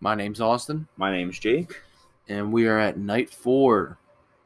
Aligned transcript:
My 0.00 0.14
name's 0.14 0.40
Austin, 0.40 0.88
My 0.96 1.10
name's 1.12 1.38
Jake. 1.38 1.80
and 2.28 2.52
we 2.52 2.66
are 2.66 2.78
at 2.78 2.96
night 2.96 3.28
four 3.30 3.98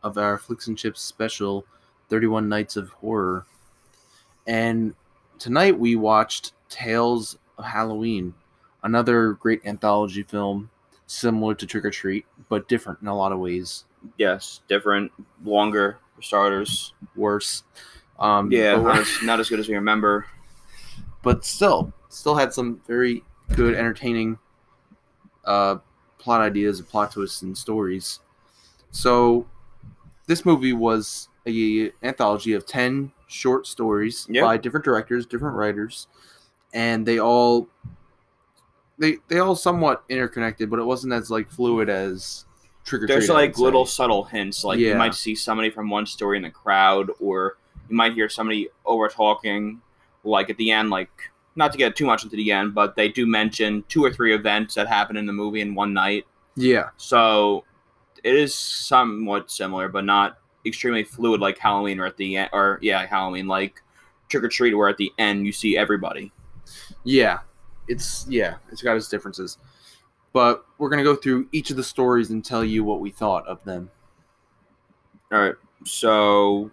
of 0.02 0.18
our 0.18 0.36
Flix 0.38 0.66
and 0.66 0.76
Chips 0.76 1.00
special 1.00 1.64
31 2.08 2.48
Nights 2.48 2.76
of 2.76 2.88
Horror. 2.90 3.46
And 4.46 4.94
tonight 5.38 5.78
we 5.78 5.94
watched 5.96 6.52
Tales 6.68 7.38
of 7.56 7.64
Halloween, 7.66 8.34
another 8.82 9.32
great 9.34 9.64
anthology 9.64 10.22
film 10.24 10.70
similar 11.06 11.54
to 11.54 11.66
Trick 11.66 11.84
'r 11.84 11.90
Treat, 11.90 12.26
but 12.48 12.68
different 12.68 13.00
in 13.00 13.06
a 13.08 13.16
lot 13.16 13.30
of 13.32 13.38
ways. 13.38 13.84
Yes, 14.18 14.60
different, 14.68 15.12
longer 15.44 15.98
for 16.16 16.22
starters. 16.22 16.92
Worse. 17.16 17.62
Um, 18.18 18.50
Yeah, 18.50 18.76
not 18.76 18.98
as, 19.02 19.08
not 19.22 19.40
as 19.40 19.48
good 19.48 19.60
as 19.60 19.68
we 19.68 19.74
remember. 19.76 20.26
but 21.22 21.44
still, 21.44 21.92
still 22.08 22.34
had 22.34 22.52
some 22.52 22.80
very 22.88 23.22
good, 23.54 23.74
entertaining 23.74 24.38
uh, 25.46 25.76
plot 26.18 26.40
ideas, 26.40 26.78
and 26.80 26.88
plot 26.88 27.12
twists, 27.12 27.42
and 27.42 27.56
stories. 27.56 28.20
So, 28.90 29.46
this 30.26 30.44
movie 30.44 30.72
was 30.72 31.28
a 31.46 31.90
anthology 32.02 32.52
of 32.54 32.66
ten 32.66 33.12
short 33.26 33.66
stories 33.66 34.26
Yep. 34.30 34.44
by 34.44 34.56
different 34.56 34.84
directors, 34.84 35.26
different 35.26 35.56
writers, 35.56 36.06
and 36.72 37.04
they 37.06 37.18
all 37.18 37.68
they 38.98 39.18
they 39.28 39.38
all 39.40 39.56
somewhat 39.56 40.04
interconnected, 40.08 40.70
but 40.70 40.78
it 40.78 40.84
wasn't 40.84 41.12
as 41.12 41.30
like 41.30 41.50
fluid 41.50 41.88
as 41.88 42.44
Treat. 42.84 43.08
There's 43.08 43.30
like 43.30 43.56
little 43.58 43.86
subtle 43.86 44.24
hints. 44.24 44.62
Like 44.62 44.78
Yeah. 44.78 44.90
you 44.90 44.94
might 44.96 45.14
see 45.14 45.34
somebody 45.34 45.70
from 45.70 45.88
one 45.88 46.04
story 46.06 46.36
in 46.36 46.42
the 46.42 46.50
crowd, 46.50 47.10
or 47.18 47.56
you 47.88 47.96
might 47.96 48.12
hear 48.12 48.28
somebody 48.28 48.68
over 48.84 49.08
talking. 49.08 49.80
Like 50.22 50.50
at 50.50 50.58
the 50.58 50.70
end, 50.70 50.90
like 50.90 51.10
not 51.56 51.72
to 51.72 51.78
get 51.78 51.94
too 51.96 52.06
much 52.06 52.24
into 52.24 52.36
the 52.36 52.50
end, 52.50 52.74
but 52.74 52.96
they 52.96 53.08
do 53.08 53.26
mention 53.26 53.84
two 53.88 54.04
or 54.04 54.12
three 54.12 54.34
events 54.34 54.74
that 54.74 54.88
happen 54.88 55.16
in 55.16 55.26
the 55.26 55.32
movie 55.32 55.60
in 55.60 55.74
one 55.74 55.92
night. 55.92 56.26
yeah, 56.56 56.88
So 56.96 57.64
it 58.22 58.34
is 58.34 58.54
somewhat 58.54 59.50
similar, 59.50 59.88
but 59.88 60.04
not 60.04 60.38
extremely 60.66 61.04
fluid 61.04 61.40
like 61.40 61.58
Halloween 61.58 62.00
or 62.00 62.06
at 62.06 62.16
the 62.16 62.36
end, 62.36 62.50
or 62.52 62.78
yeah, 62.82 63.06
Halloween 63.06 63.46
like 63.46 63.82
Trick 64.28 64.42
'r 64.42 64.48
Treat, 64.48 64.74
where 64.74 64.88
at 64.88 64.96
the 64.96 65.12
end 65.18 65.46
you 65.46 65.52
see 65.52 65.76
everybody. 65.76 66.32
Yeah, 67.04 67.40
it's 67.86 68.26
yeah, 68.28 68.56
it's 68.72 68.82
got 68.82 68.96
its 68.96 69.08
differences. 69.08 69.58
But 70.32 70.64
we're 70.78 70.88
gonna 70.88 71.04
go 71.04 71.14
through 71.14 71.48
each 71.52 71.70
of 71.70 71.76
the 71.76 71.84
stories 71.84 72.30
and 72.30 72.44
tell 72.44 72.64
you 72.64 72.82
what 72.82 73.00
we 73.00 73.10
thought 73.10 73.46
of 73.46 73.62
them. 73.64 73.90
All 75.30 75.40
right, 75.40 75.54
so 75.84 76.70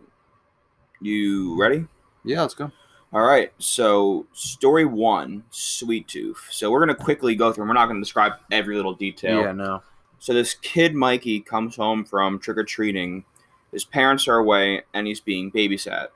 you 1.02 1.60
ready? 1.60 1.86
Yeah, 2.24 2.42
let's 2.42 2.54
go. 2.54 2.72
All 3.14 3.24
right, 3.24 3.52
so 3.58 4.26
story 4.32 4.86
one, 4.86 5.44
Sweet 5.50 6.08
Tooth. 6.08 6.48
So 6.50 6.72
we're 6.72 6.80
gonna 6.80 6.96
quickly 6.96 7.36
go 7.36 7.52
through. 7.52 7.64
'em. 7.64 7.68
We're 7.68 7.74
not 7.74 7.88
gonna 7.88 8.00
describe 8.00 8.34
every 8.50 8.76
little 8.78 8.94
detail. 8.94 9.42
Yeah, 9.42 9.52
no. 9.52 9.84
So 10.20 10.34
this 10.34 10.54
kid 10.54 10.96
Mikey 10.96 11.42
comes 11.42 11.76
home 11.76 12.06
from 12.06 12.40
trick 12.40 12.58
or 12.58 12.64
treating. 12.64 13.26
His 13.72 13.84
parents 13.84 14.28
are 14.30 14.38
away, 14.38 14.84
and 14.94 15.08
he's 15.08 15.20
being 15.20 15.52
babysat. 15.52 16.08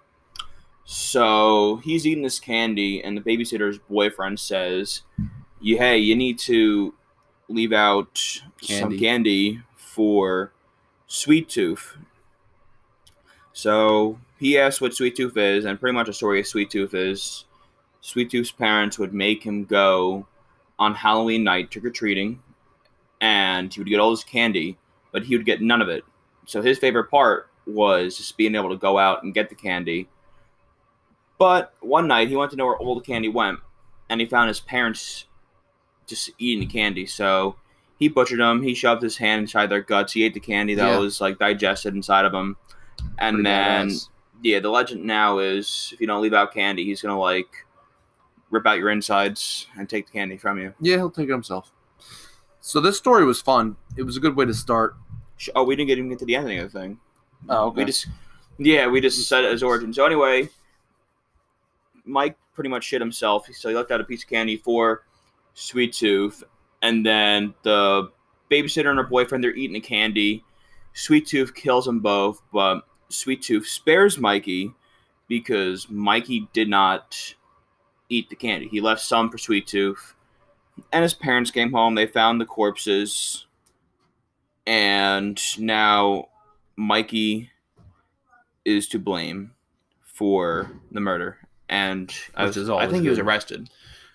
So 0.85 1.77
he's 1.83 2.05
eating 2.07 2.23
this 2.23 2.39
candy, 2.39 3.03
and 3.03 3.17
the 3.17 3.21
babysitter's 3.21 3.79
boyfriend 3.79 4.39
says, 4.39 5.01
"You 5.59 5.77
hey, 5.77 5.97
you 5.97 6.15
need 6.15 6.39
to 6.39 6.93
leave 7.49 7.73
out 7.73 8.17
some 8.61 8.89
Candy. 8.91 8.99
candy 8.99 9.61
for 9.75 10.53
Sweet 11.07 11.49
Tooth." 11.49 11.97
So 13.55 14.19
he 14.37 14.57
asks 14.59 14.81
what 14.81 14.93
Sweet 14.93 15.15
Tooth 15.15 15.37
is, 15.37 15.63
and 15.63 15.79
pretty 15.79 15.93
much 15.95 16.07
the 16.07 16.13
story 16.13 16.41
of 16.41 16.45
Sweet 16.45 16.69
Tooth 16.69 16.93
is 16.93 17.45
Sweet 18.01 18.29
Tooth's 18.29 18.51
parents 18.51 18.99
would 18.99 19.13
make 19.13 19.43
him 19.43 19.63
go 19.63 20.27
on 20.77 20.93
Halloween 20.93 21.45
night 21.45 21.71
trick 21.71 21.85
or 21.85 21.89
treating, 21.89 22.43
and 23.21 23.73
he 23.73 23.79
would 23.79 23.87
get 23.87 24.01
all 24.01 24.11
this 24.11 24.25
candy, 24.25 24.77
but 25.13 25.23
he 25.23 25.37
would 25.37 25.45
get 25.45 25.61
none 25.61 25.81
of 25.81 25.87
it. 25.87 26.03
So 26.45 26.61
his 26.61 26.77
favorite 26.77 27.05
part 27.09 27.49
was 27.65 28.17
just 28.17 28.35
being 28.35 28.55
able 28.55 28.69
to 28.71 28.75
go 28.77 28.97
out 28.97 29.23
and 29.23 29.33
get 29.33 29.47
the 29.47 29.55
candy. 29.55 30.09
But 31.37 31.73
one 31.79 32.09
night 32.09 32.27
he 32.27 32.35
wanted 32.35 32.51
to 32.51 32.57
know 32.57 32.65
where 32.65 32.77
all 32.77 32.95
the 32.95 33.01
candy 33.05 33.29
went, 33.29 33.59
and 34.09 34.19
he 34.19 34.27
found 34.27 34.49
his 34.49 34.59
parents 34.59 35.27
just 36.07 36.29
eating 36.37 36.67
the 36.67 36.73
candy. 36.73 37.05
So 37.05 37.55
he 37.97 38.09
butchered 38.09 38.41
them. 38.41 38.63
He 38.63 38.75
shoved 38.75 39.01
his 39.01 39.15
hand 39.15 39.43
inside 39.43 39.67
their 39.67 39.81
guts. 39.81 40.11
He 40.11 40.25
ate 40.25 40.33
the 40.33 40.41
candy 40.41 40.75
that 40.75 40.89
Yeah. 40.91 40.97
was 40.97 41.21
like 41.21 41.39
digested 41.39 41.95
inside 41.95 42.25
of 42.25 42.33
him. 42.33 42.57
And 43.17 43.35
Pretty 43.37 43.43
then 43.43 43.89
badass. 43.89 44.09
yeah, 44.43 44.59
the 44.59 44.69
legend 44.69 45.03
now 45.05 45.39
is 45.39 45.89
if 45.93 46.01
you 46.01 46.07
don't 46.07 46.21
leave 46.21 46.33
out 46.33 46.53
candy, 46.53 46.83
he's 46.85 47.01
gonna 47.01 47.19
like 47.19 47.47
rip 48.51 48.65
out 48.65 48.77
your 48.77 48.89
insides 48.89 49.67
and 49.77 49.89
take 49.89 50.07
the 50.07 50.11
candy 50.13 50.37
from 50.37 50.59
you. 50.59 50.73
Yeah, 50.79 50.97
he'll 50.97 51.09
take 51.11 51.29
it 51.29 51.31
himself. 51.31 51.71
So 52.61 52.79
this 52.79 52.97
story 52.97 53.25
was 53.25 53.41
fun. 53.41 53.75
It 53.97 54.03
was 54.03 54.17
a 54.17 54.19
good 54.19 54.35
way 54.35 54.45
to 54.45 54.53
start. 54.53 54.95
Oh, 55.55 55.63
we 55.63 55.75
didn't 55.75 55.87
get 55.87 55.97
even 55.97 56.09
get 56.09 56.19
to 56.19 56.25
the 56.25 56.35
ending 56.35 56.59
of 56.59 56.71
the 56.71 56.79
thing. 56.79 56.99
Oh, 57.49 57.69
We 57.69 57.85
just, 57.85 58.07
yeah, 58.57 58.87
we 58.87 59.01
just 59.01 59.27
said 59.27 59.43
it 59.43 59.51
as 59.51 59.61
origin. 59.61 59.93
So 59.93 60.05
anyway, 60.05 60.49
Mike 62.05 62.37
pretty 62.53 62.69
much 62.69 62.83
shit 62.85 63.01
himself. 63.01 63.47
So 63.53 63.69
he 63.69 63.75
left 63.75 63.91
out 63.91 64.01
a 64.01 64.03
piece 64.03 64.23
of 64.23 64.29
candy 64.29 64.57
for 64.57 65.03
Sweet 65.53 65.93
Tooth, 65.93 66.43
and 66.81 67.05
then 67.05 67.53
the 67.63 68.09
babysitter 68.49 68.89
and 68.89 68.97
her 68.97 69.03
boyfriend 69.05 69.43
they're 69.43 69.53
eating 69.55 69.73
the 69.73 69.79
candy. 69.79 70.43
Sweet 70.95 71.27
Tooth 71.27 71.53
kills 71.53 71.85
them 71.85 71.99
both, 71.99 72.41
but 72.53 72.87
Sweet 73.09 73.41
Tooth 73.41 73.67
spares 73.67 74.17
Mikey 74.17 74.73
because 75.27 75.89
Mikey 75.89 76.47
did 76.53 76.69
not 76.69 77.35
eat 78.07 78.29
the 78.29 78.35
candy. 78.35 78.69
He 78.69 78.79
left 78.79 79.01
some 79.01 79.29
for 79.29 79.37
Sweet 79.37 79.67
Tooth, 79.67 80.15
and 80.93 81.03
his 81.03 81.13
parents 81.13 81.51
came 81.51 81.73
home. 81.73 81.95
They 81.95 82.07
found 82.07 82.39
the 82.39 82.45
corpses, 82.45 83.45
and 84.65 85.39
now 85.59 86.29
Mikey 86.77 87.51
is 88.63 88.87
to 88.87 88.97
blame 88.97 89.51
for 90.01 90.71
the 90.91 91.01
murder, 91.01 91.39
and 91.67 92.15
I, 92.35 92.45
was, 92.45 92.69
I 92.69 92.87
think 92.87 93.03
he 93.03 93.09
was 93.09 93.19
arrested. 93.19 93.69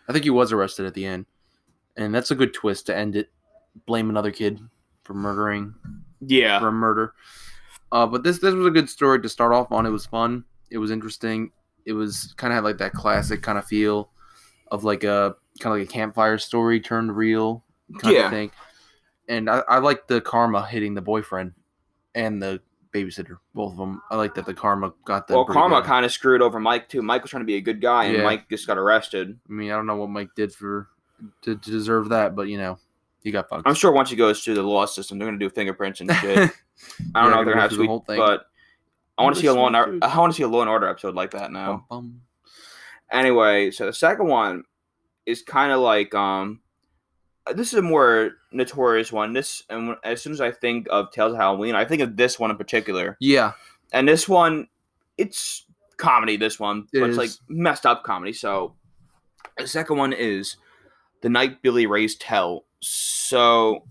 I 0.08 0.14
think 0.14 0.24
he 0.24 0.30
was 0.30 0.50
arrested 0.50 0.86
at 0.86 0.94
the 0.94 1.04
end, 1.04 1.26
and 1.94 2.14
that's 2.14 2.30
a 2.30 2.34
good 2.34 2.54
twist 2.54 2.86
to 2.86 2.96
end 2.96 3.16
it. 3.16 3.28
Blame 3.84 4.08
another 4.08 4.30
kid 4.30 4.60
for 5.04 5.12
murdering 5.12 5.74
Yeah, 6.20 6.58
for 6.60 6.69
a 6.69 6.72
murder. 6.72 7.14
Uh, 7.92 8.06
but 8.06 8.22
this 8.22 8.38
this 8.38 8.54
was 8.54 8.66
a 8.66 8.70
good 8.70 8.88
story 8.88 9.20
to 9.22 9.28
start 9.28 9.53
off 9.53 9.72
on. 9.72 9.86
It 9.86 9.91
was 9.91 10.06
fun. 10.06 10.44
It 10.70 10.78
was 10.78 10.91
interesting. 10.91 11.50
It 11.86 11.92
was 11.92 12.34
kind 12.36 12.53
of 12.53 12.56
had 12.56 12.64
like 12.64 12.78
that 12.78 12.92
classic 12.92 13.42
kind 13.42 13.58
of 13.58 13.64
feel 13.64 14.10
of 14.70 14.84
like 14.84 15.03
a 15.04 15.34
kind 15.60 15.75
of 15.75 15.81
like 15.81 15.88
a 15.88 15.92
campfire 15.92 16.38
story 16.38 16.81
turned 16.81 17.16
real 17.16 17.64
kind 17.98 18.14
Yeah. 18.14 18.25
of 18.26 18.31
thing. 18.31 18.50
And 19.28 19.48
I, 19.50 19.62
I 19.69 19.78
like 19.78 20.06
the 20.06 20.20
karma 20.20 20.66
hitting 20.66 20.94
the 20.94 21.00
boyfriend 21.00 21.53
and 22.14 22.41
the 22.42 22.60
babysitter, 22.92 23.38
both 23.54 23.72
of 23.72 23.78
them. 23.78 24.02
I 24.10 24.16
like 24.16 24.34
that 24.34 24.47
the 24.47 24.54
karma 24.54 24.92
got 25.04 25.26
the. 25.28 25.34
well, 25.34 25.44
karma 25.44 25.82
kind 25.82 26.04
of 26.04 26.12
screwed 26.12 26.42
over 26.42 26.58
Mike 26.60 26.88
too. 26.88 27.02
Mike 27.02 27.22
was 27.22 27.31
trying 27.31 27.42
to 27.42 27.47
be 27.47 27.56
a 27.56 27.60
good 27.60 27.81
guy, 27.81 28.04
and 28.04 28.16
Yeah. 28.19 28.25
Mike 28.25 28.48
just 28.48 28.66
got 28.66 28.78
arrested. 28.78 29.38
I 29.48 29.52
mean, 29.52 29.70
I 29.70 29.75
don't 29.76 29.87
know 29.87 29.97
what 29.97 30.10
Mike 30.10 30.31
did 30.37 30.52
for 30.52 30.88
to, 31.42 31.56
to 31.56 31.70
deserve 31.70 32.08
that, 32.10 32.34
but 32.37 32.48
you 32.48 32.58
know, 32.58 32.78
he 33.22 33.31
got 33.31 33.48
fucked. 33.48 33.66
I'm 33.66 33.75
sure 33.75 33.92
once 33.92 34.10
he 34.10 34.16
goes 34.16 34.42
through 34.42 34.54
the 34.54 34.62
law 34.62 34.86
system, 34.86 35.19
they're 35.19 35.28
gonna 35.28 35.38
do 35.38 35.50
fingerprints 35.50 36.00
and 36.00 36.10
shit. 36.12 36.38
I 37.14 37.22
don't 37.22 37.31
Yeah, 37.31 37.31
know 37.31 37.41
if 37.41 37.44
they're 37.44 37.44
gonna 37.54 37.60
have 37.60 37.70
through 37.70 37.78
the 37.84 37.86
whole 37.88 38.00
thing. 38.00 38.19
but 38.19 38.47
I 39.19 39.22
want 39.22 39.34
to 39.36 39.41
see 39.41 39.47
a 39.48 39.54
law 39.54 39.66
and 39.66 39.76
Or- 39.76 39.98
I 40.03 40.16
want 40.19 40.32
to 40.32 40.36
see 40.36 40.42
a 40.44 40.48
Law 40.48 40.60
and 40.62 40.70
Order 40.70 40.88
episode 40.88 41.14
like 41.14 41.32
that 41.32 41.53
now. 41.53 41.84
Bum, 41.91 42.03
bum. 42.03 42.20
Anyway, 43.12 43.70
so 43.70 43.86
the 43.86 43.92
second 43.92 44.26
one 44.28 44.64
is 45.26 45.42
kind 45.42 45.72
of 45.72 45.81
like 45.81 46.14
um, 46.14 46.60
this 47.54 47.69
is 47.72 47.78
a 47.78 47.82
more 47.82 48.32
notorious 48.53 49.12
one. 49.12 49.32
This 49.32 49.64
and 49.69 49.97
as 50.04 50.22
soon 50.22 50.32
as 50.32 50.41
I 50.41 50.52
think 50.52 50.87
of 50.91 51.10
Tales 51.10 51.32
of 51.32 51.38
Halloween, 51.38 51.75
I 51.75 51.84
think 51.84 52.02
of 52.02 52.16
this 52.16 52.38
one 52.38 52.50
in 52.50 52.56
particular. 52.56 53.16
Yeah, 53.20 53.52
And 53.92 54.06
this 54.08 54.28
one, 54.28 54.69
it's 55.19 55.66
comedy. 55.97 56.37
This 56.37 56.58
one, 56.60 56.87
It 56.92 57.00
but 57.00 57.08
it's 57.10 57.19
like 57.19 57.31
messed 57.48 57.84
up 57.84 58.04
comedy. 58.04 58.32
So 58.32 58.75
the 59.58 59.66
second 59.66 59.97
one 59.98 60.12
is 60.12 60.56
the 61.22 61.28
night 61.28 61.62
Billy 61.62 61.87
raised 61.87 62.22
hell. 62.22 62.64
So 62.80 63.84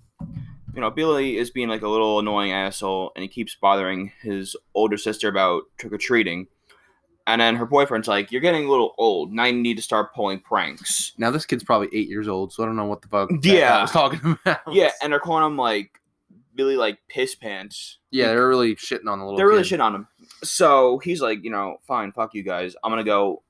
you 0.75 0.81
know, 0.81 0.91
Billy 0.91 1.37
is 1.37 1.49
being 1.49 1.67
like 1.67 1.81
a 1.81 1.87
little 1.89 2.19
annoying 2.19 2.51
asshole, 2.51 3.11
and 3.15 3.23
he 3.23 3.27
keeps 3.27 3.55
bothering 3.55 4.11
his 4.21 4.55
older 4.75 4.97
sister 4.97 5.27
about 5.27 5.63
trick 5.77 5.91
or 5.93 5.97
treating. 5.97 6.47
And 7.27 7.41
then 7.41 7.55
her 7.57 7.65
boyfriend's 7.65 8.07
like, 8.07 8.31
"You're 8.31 8.41
getting 8.41 8.65
a 8.65 8.69
little 8.69 8.95
old. 8.97 9.31
Now 9.31 9.45
you 9.45 9.53
need 9.53 9.77
to 9.77 9.83
start 9.83 10.13
pulling 10.15 10.39
pranks." 10.39 11.13
now 11.17 11.31
this 11.31 11.45
kid's 11.45 11.63
probably 11.63 11.89
eight 11.93 12.07
years 12.07 12.27
old, 12.27 12.53
so 12.53 12.63
I 12.63 12.65
don't 12.65 12.75
know 12.75 12.85
what 12.85 13.01
the 13.01 13.07
fuck. 13.07 13.29
Yeah. 13.43 13.59
guy 13.69 13.81
was 13.81 13.91
talking 13.91 14.37
about. 14.45 14.61
Yeah, 14.71 14.91
and 15.01 15.11
they're 15.13 15.19
calling 15.19 15.45
him 15.45 15.57
like 15.57 15.99
Billy, 16.55 16.75
like 16.75 16.97
piss 17.07 17.35
pants. 17.35 17.99
yeah, 18.11 18.27
they're 18.27 18.47
really 18.47 18.75
shitting 18.75 19.07
on 19.07 19.19
the 19.19 19.25
little. 19.25 19.37
They're 19.37 19.47
really 19.47 19.61
kid. 19.63 19.69
shit 19.69 19.81
on 19.81 19.93
him. 19.95 20.07
So 20.43 20.97
he's 20.99 21.21
like, 21.21 21.43
you 21.43 21.51
know, 21.51 21.77
fine, 21.87 22.11
fuck 22.11 22.33
you 22.33 22.41
guys. 22.43 22.75
I'm 22.83 22.91
gonna 22.91 23.03
go 23.03 23.43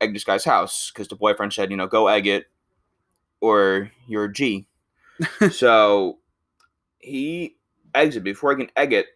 egg 0.00 0.12
this 0.12 0.24
guy's 0.24 0.44
house 0.44 0.90
because 0.92 1.08
the 1.08 1.16
boyfriend 1.16 1.52
said, 1.52 1.70
you 1.70 1.76
know, 1.78 1.86
go 1.86 2.08
egg 2.08 2.26
it, 2.26 2.46
or 3.40 3.90
you're 4.06 4.24
a 4.24 4.32
G. 4.32 4.66
so 5.50 6.18
he 6.98 7.56
eggs 7.94 8.16
it. 8.16 8.24
Before 8.24 8.50
he 8.56 8.64
can 8.64 8.72
egg 8.76 8.92
it, 8.92 9.06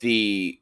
the 0.00 0.60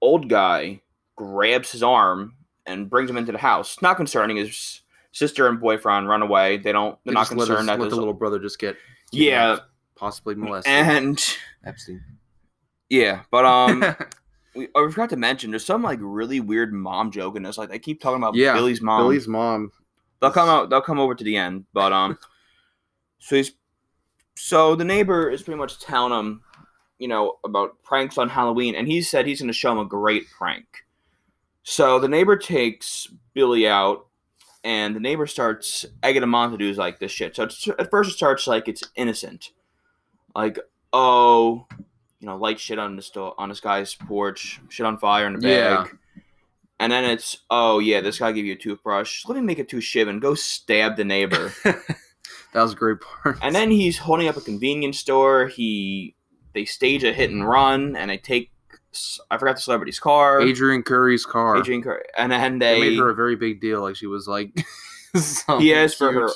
old 0.00 0.28
guy 0.28 0.80
grabs 1.16 1.72
his 1.72 1.82
arm 1.82 2.34
and 2.66 2.88
brings 2.90 3.08
him 3.10 3.16
into 3.16 3.32
the 3.32 3.38
house. 3.38 3.80
Not 3.82 3.96
concerning 3.96 4.36
his 4.36 4.80
sister 5.12 5.48
and 5.48 5.60
boyfriend 5.60 6.08
run 6.08 6.22
away. 6.22 6.58
They 6.58 6.72
don't. 6.72 6.98
They're 7.04 7.12
They 7.12 7.14
not 7.14 7.20
just 7.22 7.32
let 7.32 7.38
his- 7.40 7.48
concerned 7.48 7.68
that 7.68 7.72
let 7.72 7.80
there's 7.80 7.90
the 7.92 7.96
little 7.96 8.14
brother 8.14 8.38
just 8.38 8.58
get 8.58 8.76
yeah, 9.12 9.50
kidnapped, 9.56 9.68
possibly 9.96 10.34
molested. 10.34 10.72
and 10.72 11.36
Epstein. 11.64 12.02
yeah, 12.88 13.22
but 13.30 13.44
um. 13.44 13.84
We, 14.54 14.68
we 14.74 14.90
forgot 14.90 15.08
to 15.08 15.16
mention 15.16 15.48
there's 15.50 15.64
some 15.64 15.82
like 15.82 15.98
really 16.02 16.38
weird 16.38 16.74
mom 16.74 17.10
joke 17.10 17.36
in 17.36 17.42
this. 17.42 17.56
Like 17.56 17.70
they 17.70 17.78
keep 17.78 18.02
talking 18.02 18.18
about 18.18 18.34
Yeah, 18.34 18.52
Billy's 18.52 18.82
mom. 18.82 19.02
Billy's 19.02 19.26
mom. 19.26 19.72
They'll 20.20 20.30
come 20.30 20.46
out. 20.46 20.68
They'll 20.68 20.82
come 20.82 20.98
over 21.00 21.14
to 21.14 21.24
the 21.24 21.38
end, 21.38 21.64
but 21.72 21.90
um, 21.90 22.18
so 23.18 23.36
he's 23.36 23.52
so 24.36 24.74
the 24.74 24.84
neighbor 24.84 25.30
is 25.30 25.42
pretty 25.42 25.58
much 25.58 25.78
telling 25.80 26.12
him, 26.18 26.42
you 26.98 27.08
know, 27.08 27.38
about 27.44 27.82
pranks 27.82 28.18
on 28.18 28.28
Halloween, 28.28 28.74
and 28.74 28.86
he 28.86 29.02
said 29.02 29.26
he's 29.26 29.40
going 29.40 29.48
to 29.48 29.52
show 29.52 29.72
him 29.72 29.78
a 29.78 29.84
great 29.84 30.30
prank. 30.30 30.66
So 31.64 31.98
the 31.98 32.08
neighbor 32.08 32.36
takes 32.36 33.08
Billy 33.34 33.66
out, 33.68 34.06
and 34.64 34.94
the 34.96 35.00
neighbor 35.00 35.26
starts 35.26 35.84
egging 36.02 36.22
him 36.22 36.34
on 36.34 36.50
to 36.52 36.56
do 36.58 36.72
like 36.74 36.98
this 36.98 37.12
shit. 37.12 37.36
So 37.36 37.44
it's, 37.44 37.66
at 37.68 37.90
first 37.90 38.10
it 38.10 38.14
starts 38.14 38.46
like 38.46 38.68
it's 38.68 38.82
innocent, 38.96 39.50
like 40.34 40.58
oh, 40.92 41.66
you 42.20 42.26
know, 42.26 42.36
light 42.36 42.60
shit 42.60 42.78
on 42.78 42.96
the 42.96 43.02
sto- 43.02 43.34
on 43.38 43.48
this 43.48 43.60
guy's 43.60 43.94
porch, 43.94 44.60
shit 44.68 44.86
on 44.86 44.98
fire 44.98 45.26
in 45.26 45.38
the 45.38 45.48
Yeah. 45.48 45.82
bag. 45.84 45.96
And 46.78 46.90
then 46.92 47.04
it's, 47.04 47.38
oh 47.48 47.78
yeah, 47.78 48.00
this 48.00 48.18
guy 48.18 48.32
gave 48.32 48.44
you 48.44 48.54
a 48.54 48.56
toothbrush. 48.56 49.24
Let 49.26 49.36
me 49.36 49.40
make 49.42 49.58
it 49.60 49.68
too 49.68 49.80
shiv 49.80 50.08
and 50.08 50.20
go 50.20 50.34
stab 50.34 50.96
the 50.96 51.04
neighbor. 51.04 51.52
that 52.52 52.62
was 52.62 52.72
a 52.72 52.76
great 52.76 53.00
part. 53.00 53.38
and 53.42 53.54
then 53.54 53.70
he's 53.70 53.98
holding 53.98 54.28
up 54.28 54.36
a 54.36 54.40
convenience 54.40 54.98
store. 54.98 55.46
He 55.48 56.14
they 56.54 56.64
stage 56.64 57.02
a 57.04 57.12
hit 57.12 57.30
and 57.30 57.48
run, 57.48 57.96
and 57.96 58.10
they 58.10 58.18
take 58.18 58.50
I 59.30 59.38
forgot 59.38 59.56
the 59.56 59.62
celebrity's 59.62 59.98
car. 59.98 60.42
Adrienne 60.42 60.82
Curry's 60.82 61.24
car. 61.24 61.56
Adrienne 61.56 61.82
Curry, 61.82 62.02
and 62.16 62.30
then 62.30 62.58
they 62.58 62.74
they 62.74 62.90
made 62.90 62.98
her 62.98 63.08
a 63.10 63.14
very 63.14 63.36
big 63.36 63.60
deal. 63.60 63.80
Like 63.82 63.96
she 63.96 64.06
was 64.06 64.26
like. 64.28 64.50
He 65.58 65.74
asked 65.74 65.98
for 65.98 66.10
her- 66.10 66.30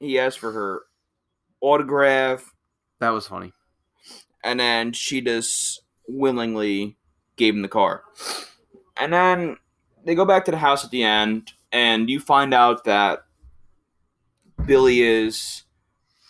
he 0.00 0.18
asked 0.18 0.38
for 0.38 0.50
her 0.52 0.80
autograph, 1.60 2.54
That 3.00 3.10
was 3.10 3.26
funny. 3.26 3.52
and 4.42 4.58
then 4.58 4.92
she 4.92 5.20
just 5.20 5.82
willingly 6.08 6.96
gave 7.36 7.54
him 7.54 7.62
the 7.62 7.68
car. 7.68 8.02
And 8.96 9.12
then 9.12 9.56
they 10.04 10.14
go 10.14 10.24
back 10.24 10.44
to 10.46 10.50
the 10.50 10.56
house 10.58 10.84
at 10.84 10.90
the 10.90 11.02
end, 11.02 11.52
and 11.72 12.08
you 12.08 12.20
find 12.20 12.54
out 12.54 12.84
that 12.84 13.24
Billy 14.66 15.02
is 15.02 15.64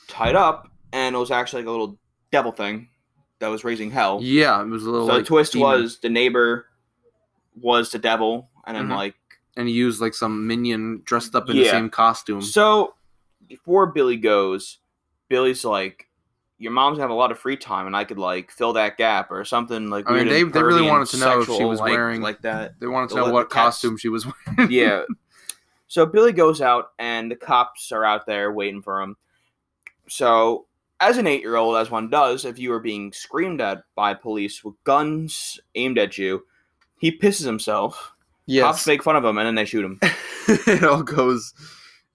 tied 0.09 0.35
up, 0.37 0.69
and 0.93 1.15
it 1.15 1.19
was 1.19 1.31
actually 1.31 1.63
like 1.63 1.69
a 1.69 1.71
little 1.71 1.99
devil 2.33 2.53
thing 2.53 2.89
that 3.39 3.49
was 3.49 3.65
raising 3.65 3.91
hell. 3.91 4.19
Yeah, 4.23 4.61
it 4.63 4.67
was 4.69 4.85
a 4.85 4.91
little. 4.91 5.07
so 5.07 5.13
like, 5.15 5.23
the 5.25 5.29
twist 5.29 5.53
demon. 5.53 5.69
was 5.69 5.99
the 6.01 6.09
neighbor 6.09 6.67
was 7.61 7.91
the 7.91 7.99
devil, 7.99 8.49
and 8.67 8.77
then 8.77 8.89
Mhm. 8.89 8.97
like 8.97 9.15
and 9.57 9.69
he 9.69 9.75
used 9.75 10.01
like 10.01 10.15
some 10.15 10.47
minion 10.49 11.03
dressed 11.05 11.35
up 11.37 11.49
in 11.49 11.57
the 11.57 11.65
same 11.67 11.89
costume. 11.91 12.43
so 12.43 12.95
before 13.47 13.87
Billy 13.87 14.17
goes, 14.17 14.79
Billy's 15.29 15.65
like. 15.65 16.07
Your 16.57 16.71
mom's 16.71 16.97
gonna 16.97 17.03
have 17.03 17.11
a 17.11 17.15
lot 17.15 17.33
of 17.33 17.39
free 17.39 17.57
time, 17.57 17.87
and 17.89 17.97
I 17.97 18.05
could 18.05 18.17
like 18.17 18.51
fill 18.53 18.75
that 18.75 18.97
gap 18.97 19.31
or 19.33 19.45
something 19.45 19.91
like. 19.91 20.09
I 20.09 20.15
mean, 20.15 20.29
they- 20.29 20.45
they 20.45 20.63
really 20.63 20.89
wanted 20.89 21.09
to 21.09 21.19
know 21.19 21.41
if 21.41 21.49
she 21.49 21.65
was 21.65 21.81
like- 21.81 21.91
wearing- 21.93 22.23
like 22.23 22.43
that. 22.43 22.79
They 22.79 22.87
wanted 22.87 23.11
to 23.11 23.17
know 23.17 23.33
what 23.33 23.51
costume 23.51 23.97
she 23.99 24.09
was 24.09 24.25
wearing. 24.25 24.71
yeah. 24.71 25.03
So 25.87 26.07
Billy 26.07 26.33
goes 26.33 26.61
out, 26.61 26.93
and 26.99 27.31
the 27.31 27.37
cops 27.37 27.93
are 27.93 28.05
out 28.05 28.27
there 28.27 28.53
waiting 28.53 28.83
for 28.83 29.01
him. 29.01 29.17
So, 30.09 30.67
as 31.01 31.19
an 31.19 31.27
eight-year-old, 31.27 31.77
as 31.77 31.91
one 31.91 32.11
does, 32.11 32.45
if 32.45 32.59
you 32.59 32.73
are 32.73 32.81
being 32.81 33.13
screamed 33.13 33.61
at 33.61 33.85
by 33.95 34.15
police 34.15 34.65
with 34.65 34.75
guns 34.85 35.61
aimed 35.75 35.99
at 35.99 36.19
you, 36.19 36.45
he 36.99 37.17
pisses 37.17 37.45
himself. 37.45 38.13
Cops 38.61 38.87
make 38.87 39.03
fun 39.03 39.17
of 39.17 39.25
him, 39.25 39.39
and 39.39 39.47
then 39.47 39.55
they 39.55 39.65
shoot 39.65 39.85
him. 39.85 39.99
it 40.49 40.85
all 40.85 41.03
goes 41.03 41.55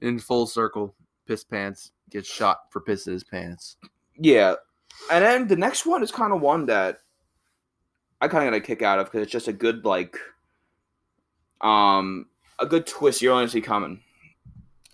in 0.01 0.19
full 0.19 0.45
circle. 0.45 0.95
Piss 1.27 1.43
pants 1.43 1.91
gets 2.09 2.27
shot 2.27 2.71
for 2.71 2.81
pissing 2.81 3.13
his 3.13 3.23
pants. 3.23 3.77
Yeah, 4.17 4.55
and 5.11 5.23
then 5.23 5.47
the 5.47 5.55
next 5.55 5.85
one 5.85 6.03
is 6.03 6.11
kind 6.11 6.33
of 6.33 6.41
one 6.41 6.65
that 6.67 6.99
I 8.21 8.27
kind 8.27 8.47
of 8.47 8.51
got 8.51 8.57
a 8.57 8.61
kick 8.61 8.81
out 8.81 8.99
of 8.99 9.05
because 9.05 9.23
it's 9.23 9.31
just 9.31 9.47
a 9.47 9.53
good 9.53 9.85
like, 9.85 10.17
um, 11.61 12.25
a 12.59 12.65
good 12.65 12.85
twist 12.85 13.21
you 13.21 13.29
don't 13.29 13.49
see 13.49 13.61
coming. 13.61 14.01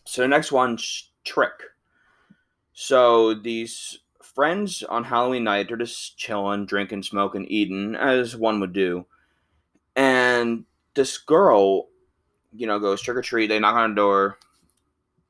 So 0.06 0.22
the 0.22 0.28
next 0.28 0.52
one's 0.52 1.12
trick. 1.24 1.54
So 2.74 3.34
these 3.34 4.00
friends 4.22 4.84
on 4.84 5.04
Halloween 5.04 5.46
night 5.46 5.68
they're 5.68 5.78
just 5.78 6.18
chilling, 6.18 6.66
drinking, 6.66 7.04
smoking, 7.04 7.46
eating 7.46 7.96
as 7.96 8.36
one 8.36 8.60
would 8.60 8.74
do, 8.74 9.06
and 9.96 10.66
this 10.94 11.18
girl, 11.18 11.88
you 12.54 12.68
know, 12.68 12.80
goes 12.80 13.02
trick 13.02 13.18
or 13.18 13.22
treat. 13.22 13.48
They 13.48 13.60
knock 13.60 13.76
on 13.76 13.92
the 13.92 13.96
door, 13.96 14.38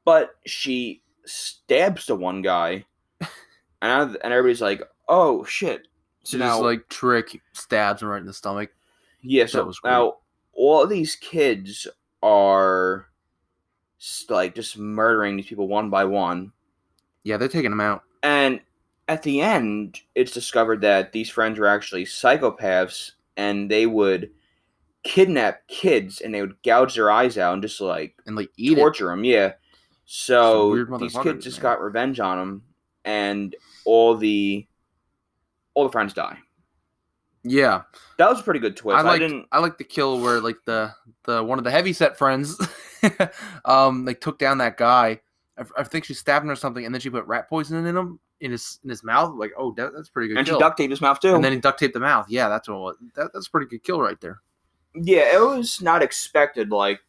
but 0.03 0.35
she 0.45 1.01
stabs 1.25 2.05
the 2.07 2.15
one 2.15 2.41
guy 2.41 2.85
and 3.81 4.17
and 4.23 4.33
everybody's 4.33 4.61
like, 4.61 4.81
"Oh 5.07 5.43
shit!" 5.45 5.87
So 6.23 6.37
now, 6.37 6.53
just 6.53 6.61
like 6.63 6.89
trick 6.89 7.39
stabs 7.53 8.01
him 8.01 8.07
right 8.07 8.19
in 8.19 8.25
the 8.25 8.33
stomach. 8.33 8.71
yeah. 9.21 9.45
So 9.45 9.59
that 9.59 9.67
was 9.67 9.79
great. 9.79 9.91
now 9.91 10.15
all 10.53 10.87
these 10.87 11.15
kids 11.15 11.87
are 12.25 13.07
like 14.29 14.55
just 14.55 14.77
murdering 14.77 15.37
these 15.37 15.45
people 15.45 15.67
one 15.67 15.89
by 15.89 16.03
one, 16.03 16.51
Yeah, 17.23 17.37
they're 17.37 17.47
taking 17.47 17.71
them 17.71 17.79
out. 17.81 18.01
and 18.23 18.59
at 19.07 19.21
the 19.21 19.39
end, 19.39 19.99
it's 20.15 20.31
discovered 20.31 20.81
that 20.81 21.11
these 21.11 21.29
friends 21.29 21.59
were 21.59 21.67
actually 21.67 22.05
psychopaths, 22.05 23.11
and 23.37 23.69
they 23.69 23.85
would 23.85 24.31
kidnap 25.03 25.67
kids 25.67 26.21
and 26.21 26.33
they 26.33 26.41
would 26.41 26.55
gouge 26.63 26.95
their 26.95 27.11
eyes 27.11 27.37
out 27.37 27.53
and 27.53 27.61
just 27.61 27.79
like 27.79 28.15
and 28.25 28.35
like 28.35 28.49
eat 28.57 28.71
it. 28.71 28.81
torture 28.81 29.05
them. 29.05 29.23
Yeah. 29.23 29.53
So 30.05 30.73
these 30.97 31.15
kids 31.17 31.43
just 31.43 31.57
man. 31.57 31.73
got 31.73 31.81
revenge 31.81 32.19
on 32.19 32.37
them, 32.39 32.63
and 33.03 33.55
all 33.85 34.17
the 34.17 34.65
all 35.75 35.83
the 35.83 35.91
friends 35.91 36.13
die. 36.13 36.37
Yeah, 37.47 37.83
That 38.17 38.29
was 38.29 38.39
a 38.39 38.43
pretty 38.43 38.59
good 38.59 38.75
twist. 38.75 38.97
I 38.97 39.01
I, 39.01 39.03
like 39.03 39.19
didn't. 39.19 39.45
I 39.51 39.59
like 39.59 39.77
the 39.77 39.83
kill 39.83 40.19
where 40.19 40.39
like 40.41 40.57
the 40.65 40.91
the 41.25 41.43
one 41.43 41.59
of 41.59 41.63
the 41.63 41.71
heavy 41.71 41.93
set 41.93 42.17
friends, 42.17 42.59
um, 43.65 44.03
like 44.03 44.19
took 44.19 44.39
down 44.39 44.57
that 44.57 44.77
guy. 44.77 45.21
I, 45.57 45.63
I 45.77 45.83
think 45.83 46.05
she 46.05 46.15
stabbed 46.15 46.43
him 46.43 46.49
or 46.49 46.55
something, 46.55 46.83
and 46.85 46.93
then 46.93 46.99
she 46.99 47.09
put 47.11 47.25
rat 47.27 47.47
poison 47.47 47.85
in 47.85 47.95
him 47.95 48.19
in 48.41 48.51
his 48.51 48.79
in 48.83 48.89
his 48.89 49.03
mouth. 49.03 49.35
Like, 49.35 49.51
oh, 49.57 49.73
that, 49.77 49.93
that's 49.93 50.09
pretty 50.09 50.29
good. 50.29 50.37
And 50.39 50.47
she 50.47 50.57
duct 50.57 50.77
taped 50.77 50.89
his 50.89 51.01
mouth 51.01 51.19
too. 51.19 51.35
and 51.35 51.43
then 51.43 51.51
he 51.51 51.59
duct 51.59 51.79
taped 51.79 51.93
the 51.93 51.99
mouth. 51.99 52.25
Yeah, 52.29 52.49
that's 52.49 52.67
what. 52.67 52.79
was. 52.79 52.95
That, 53.15 53.31
that's 53.33 53.47
a 53.47 53.51
pretty 53.51 53.67
good 53.67 53.83
kill 53.83 54.01
right 54.01 54.19
there. 54.19 54.41
yeah, 54.95 55.35
it 55.35 55.39
was 55.39 55.81
not 55.81 56.01
expected. 56.01 56.71
Like 56.71 56.99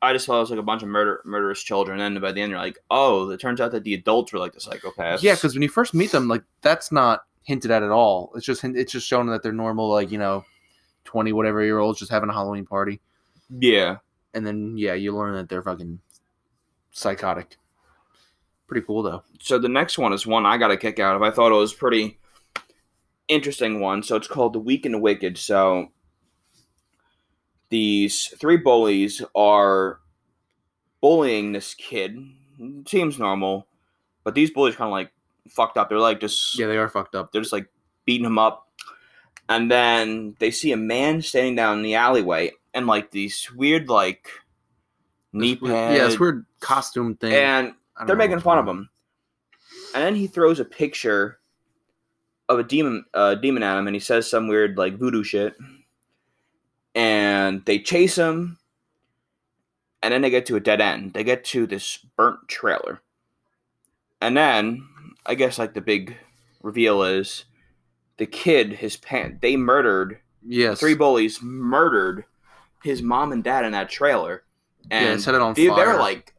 I 0.00 0.12
just 0.12 0.26
thought 0.26 0.38
it 0.38 0.40
was 0.40 0.50
like 0.50 0.58
a 0.58 0.62
bunch 0.62 0.82
of 0.82 0.88
murder 0.88 1.20
murderous 1.24 1.62
children. 1.62 2.00
And 2.00 2.20
by 2.20 2.32
the 2.32 2.40
end, 2.40 2.50
you're 2.50 2.58
like, 2.58 2.78
oh, 2.90 3.30
it 3.30 3.40
turns 3.40 3.60
out 3.60 3.72
that 3.72 3.84
the 3.84 3.94
adults 3.94 4.32
were 4.32 4.38
like 4.38 4.52
the 4.52 4.60
psychopaths. 4.60 5.22
Yeah, 5.22 5.34
because 5.34 5.54
when 5.54 5.62
you 5.62 5.68
first 5.68 5.92
meet 5.94 6.12
them, 6.12 6.28
like 6.28 6.42
that's 6.62 6.90
not 6.90 7.24
hinted 7.44 7.70
at 7.70 7.82
at 7.82 7.90
all. 7.90 8.32
It's 8.34 8.46
just 8.46 8.64
it's 8.64 8.92
just 8.92 9.06
shown 9.06 9.26
that 9.26 9.42
they're 9.42 9.52
normal, 9.52 9.90
like 9.90 10.10
you 10.10 10.18
know, 10.18 10.44
twenty 11.04 11.32
whatever 11.32 11.62
year 11.62 11.78
olds 11.78 11.98
just 11.98 12.10
having 12.10 12.28
a 12.28 12.32
Halloween 12.32 12.66
party, 12.66 13.00
yeah, 13.50 13.96
and 14.34 14.46
then 14.46 14.76
yeah, 14.76 14.94
you 14.94 15.16
learn 15.16 15.34
that 15.34 15.48
they're 15.48 15.62
fucking 15.62 16.00
psychotic. 16.90 17.56
Pretty 18.66 18.86
cool 18.86 19.02
though. 19.02 19.22
so 19.40 19.58
the 19.58 19.68
next 19.68 19.98
one 19.98 20.12
is 20.12 20.26
one 20.26 20.46
I 20.46 20.56
got 20.56 20.70
a 20.70 20.76
kick 20.76 20.98
out 20.98 21.16
of. 21.16 21.22
I 21.22 21.30
thought 21.30 21.52
it 21.52 21.58
was 21.58 21.74
pretty 21.74 22.18
interesting 23.28 23.80
one. 23.80 24.02
So 24.02 24.16
it's 24.16 24.28
called 24.28 24.52
The 24.52 24.58
Weak 24.58 24.86
and 24.86 24.94
the 24.94 24.98
Wicked. 24.98 25.36
So 25.36 25.88
these 27.68 28.28
three 28.38 28.56
bullies 28.56 29.22
are 29.34 30.00
bullying 31.00 31.52
this 31.52 31.74
kid. 31.74 32.18
Seems 32.86 33.18
normal, 33.18 33.66
but 34.24 34.34
these 34.34 34.50
bullies 34.50 34.76
kind 34.76 34.88
of 34.88 34.92
like 34.92 35.11
fucked 35.48 35.76
up. 35.76 35.88
They're 35.88 35.98
like 35.98 36.20
just 36.20 36.58
Yeah, 36.58 36.66
they 36.66 36.76
are 36.78 36.88
fucked 36.88 37.14
up. 37.14 37.32
they're 37.32 37.42
just 37.42 37.52
like 37.52 37.68
beating 38.04 38.26
him 38.26 38.38
up. 38.38 38.68
And 39.48 39.70
then 39.70 40.36
they 40.38 40.50
see 40.50 40.72
a 40.72 40.76
man 40.76 41.20
standing 41.22 41.56
down 41.56 41.78
in 41.78 41.82
the 41.82 41.94
alleyway 41.96 42.52
and 42.74 42.86
like 42.86 43.10
these 43.10 43.50
weird 43.52 43.88
like 43.88 44.28
knee 45.32 45.56
pads. 45.56 45.96
Yeah, 45.98 46.04
this 46.06 46.18
weird 46.20 46.46
costume 46.60 47.16
thing. 47.16 47.32
and 47.34 47.74
they're 48.06 48.16
making 48.16 48.40
fun 48.40 48.58
of 48.58 48.66
him. 48.66 48.88
And 49.94 50.02
then 50.02 50.14
he 50.14 50.26
throws 50.26 50.58
a 50.60 50.64
picture 50.64 51.38
of 52.48 52.58
a 52.58 52.64
demon 52.64 53.04
uh, 53.14 53.34
demon 53.34 53.62
at 53.62 53.78
him 53.78 53.86
and 53.86 53.94
he 53.96 54.00
says 54.00 54.28
some 54.28 54.48
weird 54.48 54.78
like 54.78 54.96
voodoo 54.96 55.22
shit. 55.24 55.54
And 56.94 57.64
they 57.64 57.78
chase 57.78 58.16
him 58.16 58.58
and 60.02 60.12
then 60.12 60.22
they 60.22 60.30
get 60.30 60.46
to 60.46 60.56
a 60.56 60.60
dead 60.60 60.80
end. 60.80 61.12
They 61.14 61.24
get 61.24 61.44
to 61.46 61.66
this 61.66 61.98
burnt 62.16 62.48
trailer. 62.48 63.00
And 64.20 64.36
then 64.36 64.86
I 65.26 65.34
guess 65.34 65.58
like 65.58 65.74
the 65.74 65.80
big 65.80 66.16
reveal 66.62 67.02
is 67.02 67.44
the 68.16 68.26
kid, 68.26 68.74
his 68.74 68.96
parent, 68.96 69.40
they 69.40 69.56
murdered 69.56 70.18
Yes. 70.44 70.80
three 70.80 70.94
bullies 70.94 71.40
murdered 71.40 72.24
his 72.82 73.00
mom 73.02 73.30
and 73.32 73.44
dad 73.44 73.64
in 73.64 73.72
that 73.72 73.88
trailer. 73.88 74.42
And 74.90 75.06
yeah, 75.20 75.24
set 75.24 75.34
it 75.36 75.40
on 75.40 75.54
they, 75.54 75.68
fire. 75.68 75.76
they 75.76 75.92
were 75.92 75.98
like, 75.98 76.34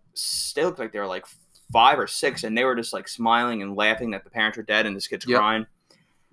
they 0.55 0.65
looked 0.65 0.79
like 0.79 0.91
they 0.91 0.99
were 0.99 1.07
like 1.07 1.25
five 1.71 1.97
or 1.97 2.07
six, 2.07 2.43
and 2.43 2.57
they 2.57 2.65
were 2.65 2.75
just 2.75 2.91
like 2.93 3.07
smiling 3.07 3.61
and 3.61 3.75
laughing 3.77 4.11
that 4.11 4.25
the 4.25 4.29
parents 4.29 4.57
were 4.57 4.63
dead 4.63 4.85
and 4.85 4.95
this 4.95 5.07
kid's 5.07 5.25
Yep. 5.25 5.37
crying. 5.39 5.65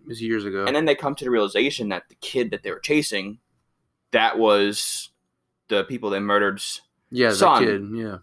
it 0.02 0.06
was 0.08 0.20
years 0.20 0.44
ago. 0.44 0.64
And 0.66 0.74
then 0.74 0.84
they 0.86 0.94
come 0.96 1.14
to 1.14 1.24
the 1.24 1.30
realization 1.30 1.90
that 1.90 2.08
the 2.08 2.16
kid 2.16 2.50
that 2.50 2.62
they 2.64 2.70
were 2.72 2.80
chasing, 2.80 3.38
that 4.10 4.36
was 4.38 5.10
the 5.68 5.84
people 5.84 6.10
they 6.10 6.18
murdered's 6.18 6.80
yeah, 7.12 7.32
son. 7.32 7.64
kid. 7.64 7.88
Yeah. 7.94 8.18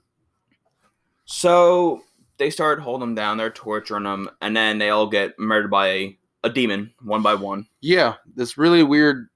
So 1.26 2.04
they 2.38 2.50
start 2.50 2.80
holding 2.80 3.02
them 3.02 3.16
down. 3.16 3.38
They're 3.38 3.50
torturing 3.50 4.04
them, 4.04 4.30
and 4.42 4.56
then 4.56 4.78
they 4.78 4.90
all 4.90 5.08
get 5.08 5.38
murdered 5.40 5.70
by 5.72 5.88
a, 5.88 6.18
a 6.44 6.50
demon, 6.50 6.94
one 7.02 7.22
by 7.22 7.36
one. 7.36 7.68
Yeah, 7.82 8.16
this 8.36 8.58
really 8.58 8.84
weird, 8.84 9.28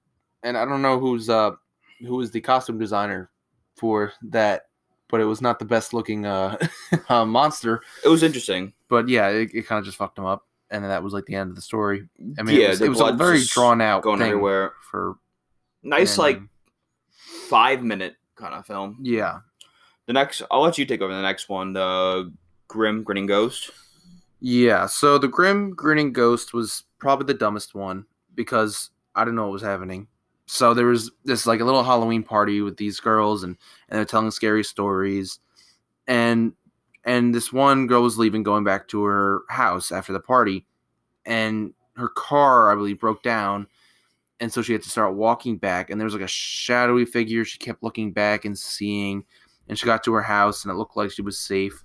and 0.42 0.56
I 0.56 0.64
don't 0.64 0.82
know 0.82 0.98
who's 0.98 1.28
uh 1.28 1.52
who 2.00 2.16
was 2.16 2.30
the 2.30 2.40
costume 2.40 2.78
designer 2.78 3.30
for 3.76 4.12
that, 4.30 4.62
but 5.08 5.20
it 5.20 5.24
was 5.24 5.40
not 5.40 5.58
the 5.58 5.64
best 5.64 5.94
looking 5.94 6.26
uh, 6.26 6.56
uh 7.08 7.24
monster. 7.24 7.82
It 8.04 8.08
was 8.08 8.22
interesting. 8.22 8.72
But 8.88 9.08
yeah, 9.08 9.28
it, 9.28 9.50
it 9.54 9.66
kind 9.66 9.78
of 9.78 9.84
just 9.84 9.96
fucked 9.98 10.18
him 10.18 10.26
up, 10.26 10.46
and 10.70 10.82
then 10.84 10.90
that 10.90 11.02
was 11.02 11.12
like 11.12 11.26
the 11.26 11.34
end 11.34 11.50
of 11.50 11.56
the 11.56 11.62
story. 11.62 12.08
I 12.38 12.42
mean, 12.42 12.60
Yeah, 12.60 12.66
it 12.66 12.70
was, 12.70 12.80
it 12.82 12.88
was 12.88 13.00
a 13.00 13.12
very 13.12 13.42
drawn 13.44 13.80
out 13.80 14.02
going 14.02 14.20
everywhere. 14.22 14.72
for 14.90 15.16
Nice, 15.82 16.18
like 16.18 16.40
five 17.48 17.82
minute 17.82 18.16
kind 18.36 18.54
of 18.54 18.66
film. 18.66 18.98
yeah, 19.02 19.40
The 20.06 20.12
next, 20.12 20.42
I'll 20.50 20.60
let 20.62 20.78
you 20.78 20.84
take 20.86 21.00
over 21.02 21.14
the 21.14 21.22
next 21.22 21.48
one. 21.48 21.72
The 21.72 22.32
Grim 22.72 23.02
Grinning 23.02 23.26
Ghost. 23.26 23.70
Yeah, 24.40 24.86
so 24.86 25.18
the 25.18 25.28
grim 25.28 25.74
grinning 25.74 26.10
ghost 26.12 26.54
was 26.54 26.84
probably 26.98 27.26
the 27.26 27.38
dumbest 27.38 27.74
one 27.74 28.06
because 28.34 28.88
I 29.14 29.24
didn't 29.24 29.36
know 29.36 29.44
what 29.44 29.52
was 29.52 29.62
happening. 29.62 30.08
So 30.46 30.72
there 30.72 30.86
was 30.86 31.10
this 31.22 31.46
like 31.46 31.60
a 31.60 31.64
little 31.64 31.84
Halloween 31.84 32.22
party 32.22 32.62
with 32.62 32.78
these 32.78 32.98
girls 32.98 33.42
and 33.44 33.58
and 33.88 33.98
they're 33.98 34.06
telling 34.06 34.30
scary 34.30 34.64
stories. 34.64 35.38
And 36.08 36.54
and 37.04 37.34
this 37.34 37.52
one 37.52 37.86
girl 37.86 38.02
was 38.02 38.16
leaving 38.16 38.42
going 38.42 38.64
back 38.64 38.88
to 38.88 39.04
her 39.04 39.42
house 39.50 39.92
after 39.92 40.14
the 40.14 40.20
party 40.20 40.66
and 41.26 41.74
her 41.96 42.08
car 42.08 42.72
I 42.72 42.74
believe 42.74 42.98
broke 42.98 43.22
down 43.22 43.66
and 44.40 44.50
so 44.50 44.62
she 44.62 44.72
had 44.72 44.82
to 44.82 44.88
start 44.88 45.14
walking 45.14 45.58
back 45.58 45.90
and 45.90 46.00
there 46.00 46.06
was 46.06 46.14
like 46.14 46.24
a 46.24 46.26
shadowy 46.26 47.04
figure 47.04 47.44
she 47.44 47.58
kept 47.58 47.82
looking 47.82 48.12
back 48.12 48.44
and 48.46 48.58
seeing 48.58 49.24
and 49.68 49.78
she 49.78 49.86
got 49.86 50.02
to 50.04 50.12
her 50.14 50.22
house 50.22 50.64
and 50.64 50.72
it 50.72 50.76
looked 50.76 50.96
like 50.96 51.10
she 51.10 51.22
was 51.22 51.38
safe 51.38 51.84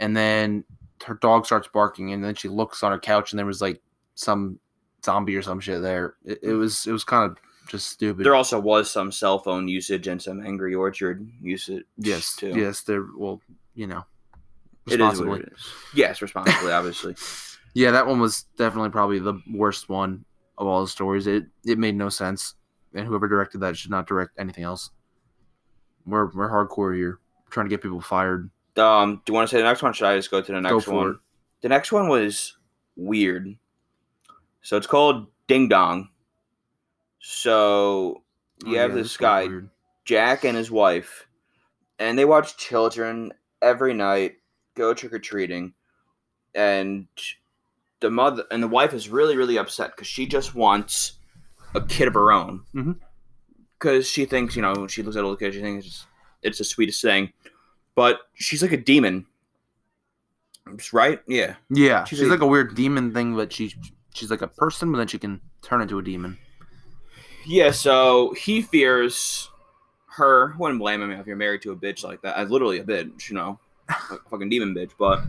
and 0.00 0.16
then 0.16 0.64
her 1.04 1.14
dog 1.14 1.46
starts 1.46 1.68
barking 1.72 2.12
and 2.12 2.22
then 2.24 2.34
she 2.34 2.48
looks 2.48 2.82
on 2.82 2.92
her 2.92 2.98
couch 2.98 3.32
and 3.32 3.38
there 3.38 3.46
was 3.46 3.60
like 3.60 3.80
some 4.14 4.58
zombie 5.04 5.34
or 5.34 5.42
some 5.42 5.58
shit 5.60 5.82
there 5.82 6.14
it, 6.24 6.38
it 6.42 6.52
was 6.52 6.86
it 6.86 6.92
was 6.92 7.02
kind 7.04 7.30
of 7.30 7.36
just 7.68 7.88
stupid 7.90 8.24
There 8.24 8.34
also 8.34 8.58
was 8.60 8.90
some 8.90 9.10
cell 9.12 9.38
phone 9.38 9.66
usage 9.68 10.06
and 10.08 10.20
some 10.20 10.44
Angry 10.44 10.74
Orchard 10.74 11.28
usage. 11.40 11.84
yes 11.98 12.36
too. 12.36 12.48
yes 12.56 12.82
there 12.82 13.06
well 13.16 13.40
you 13.74 13.86
know 13.86 14.04
It 14.86 14.94
is 14.94 14.98
what 15.00 15.08
responsibly. 15.10 15.40
it 15.40 15.52
is. 15.52 15.66
Yes, 15.94 16.22
responsibly, 16.22 16.72
obviously. 16.72 17.14
yeah 17.74 17.90
that 17.92 18.06
one 18.06 18.20
was 18.20 18.44
definitely 18.58 18.90
probably 18.90 19.18
the 19.18 19.34
worst 19.52 19.88
one 19.88 20.24
of 20.58 20.66
all 20.66 20.82
the 20.82 20.88
stories 20.88 21.26
it 21.26 21.44
it 21.64 21.78
made 21.78 21.96
no 21.96 22.08
sense 22.08 22.54
and 22.94 23.06
whoever 23.06 23.26
directed 23.26 23.58
that 23.62 23.76
should 23.76 23.90
not 23.90 24.06
direct 24.06 24.32
anything 24.38 24.64
else 24.64 24.90
we're 26.06 26.26
we're 26.34 26.50
hardcore 26.50 26.94
here 26.94 27.18
trying 27.50 27.66
to 27.66 27.70
get 27.70 27.80
people 27.82 28.00
fired 28.00 28.50
Um, 28.76 29.16
do 29.24 29.32
you 29.32 29.34
want 29.34 29.48
to 29.48 29.54
say 29.54 29.60
the 29.60 29.68
next 29.68 29.82
one? 29.82 29.92
Should 29.92 30.06
I 30.06 30.16
just 30.16 30.30
go 30.30 30.40
to 30.40 30.52
the 30.52 30.60
next 30.60 30.86
one? 30.88 31.10
it. 31.10 31.16
The 31.62 31.68
next 31.68 31.92
one 31.92 32.08
was 32.08 32.56
weird. 32.96 33.56
So 34.62 34.76
it's 34.76 34.86
called 34.86 35.26
Ding 35.48 35.68
Dong. 35.68 36.08
So 37.20 38.22
you 38.64 38.76
Oh, 38.76 38.80
have 38.80 38.90
yeah, 38.90 38.96
this 38.96 39.16
guy, 39.16 39.46
weird. 39.46 39.70
Jack 40.04 40.44
and 40.44 40.56
his 40.56 40.70
wife, 40.70 41.26
and 41.98 42.18
they 42.18 42.24
watch 42.24 42.56
children 42.56 43.32
every 43.60 43.94
night 43.94 44.36
go 44.74 44.94
trick 44.94 45.12
or 45.12 45.18
treating, 45.18 45.74
and 46.54 47.06
the 48.00 48.10
mother 48.10 48.44
and 48.50 48.62
the 48.62 48.68
wife 48.68 48.92
is 48.94 49.08
really 49.08 49.36
really 49.36 49.56
upset 49.58 49.90
because 49.94 50.08
she 50.08 50.26
just 50.26 50.54
wants 50.54 51.12
a 51.74 51.80
kid 51.80 52.08
of 52.08 52.14
her 52.14 52.32
own. 52.32 52.62
Because 53.78 54.08
she 54.08 54.24
thinks 54.24 54.56
you 54.56 54.62
know 54.62 54.72
when 54.74 54.88
she 54.88 55.02
looks 55.02 55.16
at 55.16 55.20
a 55.20 55.26
little 55.26 55.36
kid, 55.36 55.54
she 55.54 55.60
thinks 55.60 55.86
it's, 55.86 56.06
it's 56.42 56.58
the 56.58 56.64
sweetest 56.64 57.02
thing, 57.02 57.32
but 57.94 58.20
she's 58.34 58.62
like 58.62 58.72
a 58.72 58.76
demon. 58.76 59.26
Right? 60.92 61.20
Yeah. 61.26 61.56
Yeah, 61.70 62.04
She's 62.04 62.18
she's, 62.20 62.28
a- 62.28 62.30
like 62.30 62.40
a 62.40 62.46
weird 62.46 62.74
demon 62.74 63.12
thing, 63.12 63.34
but 63.34 63.52
she 63.52 63.74
she's 64.14 64.30
like 64.30 64.42
a 64.42 64.48
person, 64.48 64.92
but 64.92 64.98
then 64.98 65.06
she 65.08 65.18
can 65.18 65.40
turn 65.62 65.80
into 65.82 65.98
a 65.98 66.02
demon. 66.02 66.38
Yeah, 67.46 67.72
so 67.72 68.32
he 68.34 68.62
fears 68.62 69.48
her. 70.10 70.54
Wouldn't 70.58 70.78
blame 70.78 71.02
him 71.02 71.10
if 71.10 71.26
you're 71.26 71.34
married 71.36 71.62
to 71.62 71.72
a 71.72 71.76
bitch 71.76 72.04
like 72.04 72.22
that. 72.22 72.38
Uh, 72.38 72.44
Literally 72.44 72.78
a 72.78 72.84
bitch, 72.84 73.28
you 73.28 73.34
know, 73.34 73.58
a 73.88 73.94
fucking 74.30 74.48
demon 74.48 74.74
bitch. 74.74 74.92
But 74.96 75.22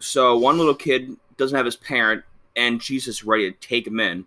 so 0.00 0.38
one 0.38 0.56
little 0.58 0.74
kid 0.74 1.16
doesn't 1.36 1.56
have 1.56 1.66
his 1.66 1.74
parent, 1.76 2.22
and 2.54 2.80
she's 2.80 3.04
just 3.04 3.24
ready 3.24 3.50
to 3.50 3.58
take 3.58 3.86
him 3.86 3.98
in. 3.98 4.24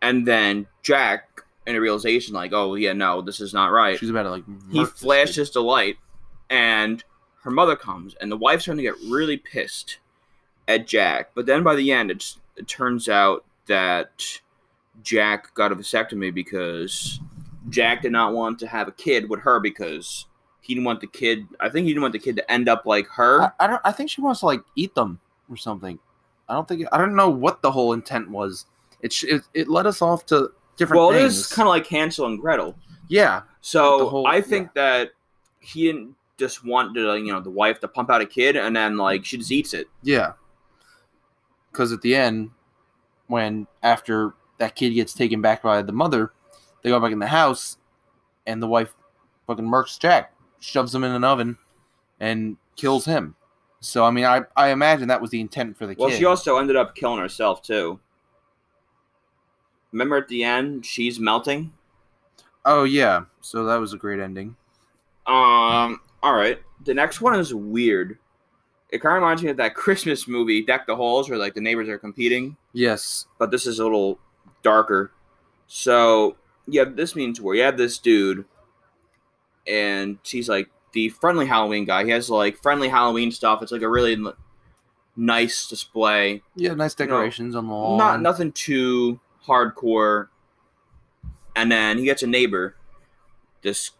And 0.00 0.26
then 0.26 0.66
Jack, 0.82 1.42
in 1.66 1.76
a 1.76 1.80
realization, 1.80 2.32
like, 2.34 2.52
oh 2.54 2.74
yeah, 2.76 2.94
no, 2.94 3.20
this 3.20 3.40
is 3.40 3.52
not 3.52 3.70
right. 3.70 3.98
She's 3.98 4.08
about 4.08 4.22
to 4.22 4.30
like. 4.30 4.44
he 4.72 4.86
flashes 4.86 5.50
the 5.50 5.60
light, 5.62 5.96
and 6.50 7.02
her 7.42 7.50
mother 7.50 7.76
comes, 7.76 8.14
and 8.20 8.30
the 8.30 8.36
wife's 8.36 8.64
starting 8.64 8.84
to 8.84 8.90
get 8.90 9.08
really 9.10 9.36
pissed 9.36 9.98
at 10.66 10.86
Jack. 10.86 11.30
But 11.34 11.46
then 11.46 11.62
by 11.62 11.74
the 11.76 11.92
end, 11.92 12.10
it's, 12.10 12.38
it 12.56 12.68
turns 12.68 13.08
out 13.08 13.44
that 13.66 14.40
Jack 15.02 15.54
got 15.54 15.72
a 15.72 15.76
vasectomy 15.76 16.32
because 16.34 17.20
Jack 17.70 18.02
did 18.02 18.12
not 18.12 18.32
want 18.34 18.58
to 18.60 18.66
have 18.66 18.88
a 18.88 18.92
kid 18.92 19.28
with 19.30 19.40
her 19.40 19.60
because 19.60 20.26
he 20.60 20.74
didn't 20.74 20.84
want 20.84 21.00
the 21.00 21.06
kid. 21.06 21.46
I 21.60 21.68
think 21.68 21.84
he 21.86 21.90
didn't 21.92 22.02
want 22.02 22.12
the 22.12 22.18
kid 22.18 22.36
to 22.36 22.50
end 22.50 22.68
up 22.68 22.84
like 22.86 23.06
her. 23.08 23.42
I, 23.42 23.50
I 23.60 23.66
don't. 23.66 23.80
I 23.84 23.92
think 23.92 24.10
she 24.10 24.20
wants 24.20 24.40
to 24.40 24.46
like 24.46 24.60
eat 24.76 24.94
them 24.94 25.20
or 25.50 25.56
something. 25.56 25.98
I 26.48 26.54
don't 26.54 26.66
think. 26.66 26.86
I 26.92 26.98
don't 26.98 27.14
know 27.14 27.30
what 27.30 27.62
the 27.62 27.70
whole 27.70 27.92
intent 27.92 28.30
was. 28.30 28.66
It 29.00 29.14
it, 29.22 29.42
it 29.54 29.68
led 29.68 29.86
us 29.86 30.02
off 30.02 30.26
to 30.26 30.50
different 30.76 30.98
well, 31.00 31.10
it 31.10 31.20
things. 31.20 31.38
is 31.38 31.46
kind 31.46 31.66
of 31.66 31.70
like 31.70 31.86
Hansel 31.86 32.26
and 32.26 32.38
Gretel. 32.40 32.74
yeah, 33.08 33.42
So 33.60 34.08
whole- 34.08 34.26
I 34.26 34.40
think 34.40 34.74
that 34.74 35.10
he 35.60 35.84
didn't 35.86 36.14
just 36.38 36.64
want 36.64 36.94
to, 36.94 37.16
you 37.16 37.32
know, 37.32 37.40
the 37.40 37.50
wife 37.50 37.80
to 37.80 37.88
pump 37.88 38.10
out 38.10 38.20
a 38.20 38.26
kid 38.26 38.56
and 38.56 38.74
then 38.76 38.96
like 38.96 39.24
she 39.24 39.36
just 39.38 39.52
eats 39.52 39.74
it. 39.74 39.88
yeah. 40.02 40.32
Because 41.70 41.92
at 41.92 42.00
the 42.00 42.14
end, 42.16 42.50
when 43.26 43.66
after 43.82 44.34
that 44.58 44.74
kid 44.74 44.90
gets 44.90 45.12
taken 45.12 45.40
back 45.42 45.62
by 45.62 45.82
the 45.82 45.92
mother, 45.92 46.32
they 46.82 46.90
go 46.90 46.98
back 46.98 47.12
in 47.12 47.18
the 47.18 47.26
house, 47.26 47.76
and 48.46 48.62
the 48.62 48.66
wife 48.66 48.94
fucking 49.46 49.66
murks 49.66 49.98
Jack, 49.98 50.32
shoves 50.60 50.94
him 50.94 51.04
in 51.04 51.12
an 51.12 51.22
oven, 51.24 51.58
and 52.18 52.56
kills 52.74 53.04
him. 53.04 53.34
So 53.80 54.04
I 54.04 54.10
mean, 54.10 54.24
I 54.24 54.42
I 54.56 54.70
imagine 54.70 55.08
that 55.08 55.20
was 55.20 55.30
the 55.30 55.40
intent 55.40 55.76
for 55.76 55.86
the 55.86 55.94
Well, 55.98 56.08
kid. 56.08 56.18
she 56.18 56.24
also 56.24 56.56
ended 56.58 56.74
up 56.76 56.94
killing 56.96 57.20
herself 57.20 57.62
too. 57.62 58.00
Remember 59.92 60.16
at 60.16 60.28
the 60.28 60.42
end, 60.44 60.84
she's 60.84 61.20
melting. 61.20 61.72
oh 62.64 62.84
yeah, 62.84 63.24
so 63.40 63.64
that 63.66 63.76
was 63.76 63.92
a 63.92 63.96
great 63.98 64.20
ending. 64.20 64.56
Um. 65.26 66.00
All 66.22 66.34
right. 66.34 66.60
The 66.84 66.94
next 66.94 67.20
one 67.20 67.38
is 67.38 67.54
weird. 67.54 68.18
It 68.90 69.00
kind 69.02 69.16
of 69.16 69.22
reminds 69.22 69.42
me 69.42 69.50
of 69.50 69.56
that 69.58 69.74
Christmas 69.74 70.26
movie, 70.26 70.64
Deck 70.64 70.86
the 70.86 70.96
Halls, 70.96 71.28
where 71.28 71.38
like 71.38 71.54
the 71.54 71.60
neighbors 71.60 71.88
are 71.88 71.98
competing, 71.98 72.56
Yes. 72.72 73.26
but 73.38 73.50
this 73.50 73.66
is 73.66 73.78
a 73.78 73.84
little 73.84 74.18
darker. 74.62 75.12
So 75.66 76.36
yeah, 76.66 76.84
this 76.84 77.14
means 77.14 77.40
where 77.40 77.54
you 77.54 77.62
have 77.62 77.76
this 77.76 77.98
dude, 77.98 78.46
and 79.66 80.18
he's 80.24 80.48
like 80.48 80.70
the 80.92 81.10
friendly 81.10 81.46
Halloween 81.46 81.84
guy. 81.84 82.04
He 82.04 82.10
has 82.10 82.30
like 82.30 82.62
friendly 82.62 82.88
Halloween 82.88 83.30
stuff. 83.30 83.62
It's 83.62 83.72
like 83.72 83.82
a 83.82 83.88
really 83.88 84.16
nice 85.16 85.68
display. 85.68 86.42
Yeah, 86.56 86.74
nice 86.74 86.98
know, 86.98 87.04
decorations 87.06 87.54
on 87.54 87.66
the 87.66 87.72
wall. 87.72 87.98
Not 87.98 88.22
nothing 88.22 88.52
too 88.52 89.20
hardcore. 89.46 90.28
And 91.54 91.70
then 91.70 91.98
he 91.98 92.04
gets 92.04 92.22
a 92.22 92.26
neighbor, 92.26 92.76
this 93.62 93.90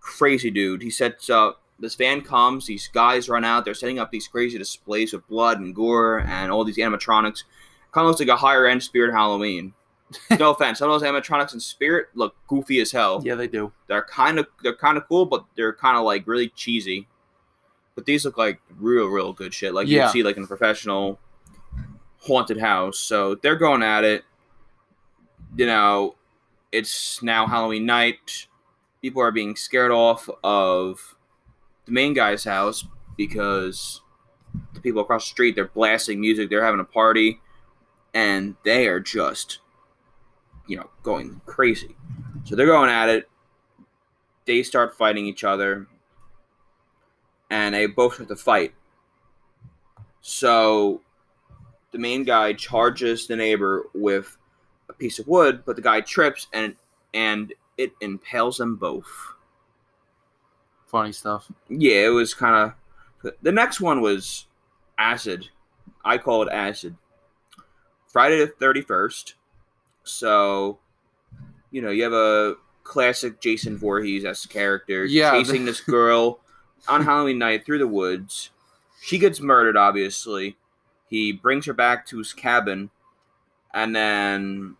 crazy 0.00 0.50
dude. 0.50 0.82
He 0.82 0.90
sets 0.90 1.30
up 1.30 1.62
this 1.78 1.94
van 1.94 2.22
comes, 2.22 2.66
these 2.66 2.88
guys 2.88 3.28
run 3.28 3.44
out, 3.44 3.64
they're 3.64 3.74
setting 3.74 3.98
up 3.98 4.10
these 4.10 4.28
crazy 4.28 4.58
displays 4.58 5.12
with 5.12 5.26
blood 5.28 5.60
and 5.60 5.74
gore 5.74 6.20
and 6.20 6.50
all 6.50 6.64
these 6.64 6.78
animatronics. 6.78 7.44
Kind 7.92 8.04
of 8.04 8.08
looks 8.08 8.20
like 8.20 8.28
a 8.28 8.36
higher 8.36 8.66
end 8.66 8.82
Spirit 8.82 9.12
Halloween. 9.12 9.74
no 10.38 10.50
offense, 10.52 10.78
some 10.78 10.90
of 10.90 11.00
those 11.00 11.08
animatronics 11.08 11.52
in 11.52 11.60
Spirit 11.60 12.06
look 12.14 12.34
goofy 12.46 12.80
as 12.80 12.92
hell. 12.92 13.20
Yeah, 13.24 13.34
they 13.34 13.48
do. 13.48 13.72
They're 13.88 14.02
kind 14.04 14.38
of 14.38 14.46
they're 14.62 14.76
kind 14.76 14.96
of 14.96 15.06
cool, 15.08 15.26
but 15.26 15.44
they're 15.56 15.72
kind 15.74 15.96
of 15.98 16.04
like 16.04 16.26
really 16.26 16.48
cheesy. 16.50 17.08
But 17.96 18.06
these 18.06 18.24
look 18.24 18.38
like 18.38 18.60
real, 18.78 19.06
real 19.06 19.32
good 19.32 19.52
shit, 19.52 19.74
like 19.74 19.88
Yeah. 19.88 20.06
you 20.06 20.12
see 20.12 20.22
like 20.22 20.36
in 20.36 20.44
a 20.44 20.46
professional 20.46 21.18
haunted 22.20 22.58
house. 22.60 22.98
So 22.98 23.34
they're 23.36 23.56
going 23.56 23.82
at 23.82 24.04
it. 24.04 24.24
You 25.56 25.66
know, 25.66 26.14
it's 26.72 27.22
now 27.22 27.46
Halloween 27.46 27.86
night. 27.86 28.46
People 29.02 29.22
are 29.22 29.30
being 29.32 29.56
scared 29.56 29.90
off 29.92 30.28
of 30.44 31.15
the 31.86 31.92
main 31.92 32.12
guy's 32.12 32.44
house 32.44 32.86
because 33.16 34.02
the 34.74 34.80
people 34.80 35.02
across 35.02 35.24
the 35.24 35.30
street 35.30 35.54
they're 35.54 35.68
blasting 35.68 36.20
music, 36.20 36.50
they're 36.50 36.64
having 36.64 36.80
a 36.80 36.84
party, 36.84 37.40
and 38.14 38.56
they 38.64 38.86
are 38.88 39.00
just, 39.00 39.60
you 40.66 40.76
know, 40.76 40.90
going 41.02 41.40
crazy. 41.46 41.96
So 42.44 42.56
they're 42.56 42.66
going 42.66 42.90
at 42.90 43.08
it. 43.08 43.28
They 44.44 44.62
start 44.62 44.96
fighting 44.96 45.26
each 45.26 45.44
other, 45.44 45.86
and 47.50 47.74
they 47.74 47.86
both 47.86 48.14
start 48.14 48.28
to 48.28 48.36
fight. 48.36 48.74
So 50.20 51.00
the 51.92 51.98
main 51.98 52.24
guy 52.24 52.52
charges 52.52 53.26
the 53.26 53.36
neighbor 53.36 53.84
with 53.94 54.36
a 54.88 54.92
piece 54.92 55.18
of 55.18 55.26
wood, 55.26 55.62
but 55.64 55.76
the 55.76 55.82
guy 55.82 56.00
trips 56.00 56.46
and 56.52 56.76
and 57.14 57.52
it 57.78 57.92
impales 58.00 58.58
them 58.58 58.76
both. 58.76 59.35
Funny 60.86 61.12
stuff. 61.12 61.50
Yeah, 61.68 62.06
it 62.06 62.10
was 62.10 62.32
kind 62.34 62.72
of 63.24 63.32
The 63.42 63.52
next 63.52 63.80
one 63.80 64.00
was 64.00 64.46
acid. 64.98 65.48
I 66.04 66.18
call 66.18 66.42
it 66.42 66.52
acid. 66.52 66.96
Friday 68.06 68.38
the 68.38 68.46
thirty 68.46 68.80
first. 68.80 69.34
So, 70.04 70.78
you 71.70 71.82
know, 71.82 71.90
you 71.90 72.04
have 72.04 72.12
a 72.12 72.54
classic 72.84 73.40
Jason 73.40 73.76
Voorhees 73.76 74.24
as 74.24 74.46
character 74.46 75.04
Yeah, 75.04 75.32
chasing 75.32 75.64
this 75.64 75.80
girl 75.80 76.38
on 76.86 77.02
Halloween 77.02 77.38
night 77.38 77.66
through 77.66 77.78
the 77.78 77.88
woods. 77.88 78.50
She 79.02 79.18
gets 79.18 79.40
murdered, 79.40 79.76
obviously. 79.76 80.56
He 81.08 81.32
brings 81.32 81.66
her 81.66 81.72
back 81.72 82.06
to 82.06 82.18
his 82.18 82.32
cabin, 82.32 82.90
and 83.74 83.94
then, 83.94 84.76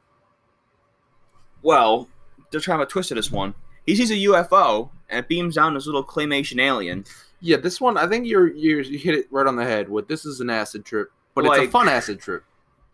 well, 1.63 2.09
they're 2.51 2.61
trying 2.61 2.81
to 2.81 2.87
twist 2.87 3.15
this 3.15 3.31
one. 3.31 3.55
He 3.85 3.95
sees 3.97 4.11
a 4.11 4.15
UFO 4.15 4.91
and 5.09 5.21
it 5.21 5.29
beams 5.29 5.55
down 5.55 5.75
this 5.75 5.87
little 5.87 6.05
claymation 6.05 6.61
alien. 6.61 7.05
Yeah, 7.41 7.59
this 7.59 7.81
one 7.81 7.97
I 7.97 8.07
think 8.07 8.27
you're, 8.27 8.49
you're 8.49 8.81
you 8.81 8.99
hit 8.99 9.15
it 9.15 9.27
right 9.31 9.47
on 9.47 9.57
the 9.57 9.65
head. 9.65 9.89
With 9.89 10.09
this 10.09 10.25
is 10.25 10.41
an 10.41 10.51
acid 10.51 10.85
trip, 10.85 11.11
but 11.35 11.45
it's 11.45 11.59
a 11.59 11.69
fun 11.69 11.89
acid 11.89 12.21
trip. 12.21 12.45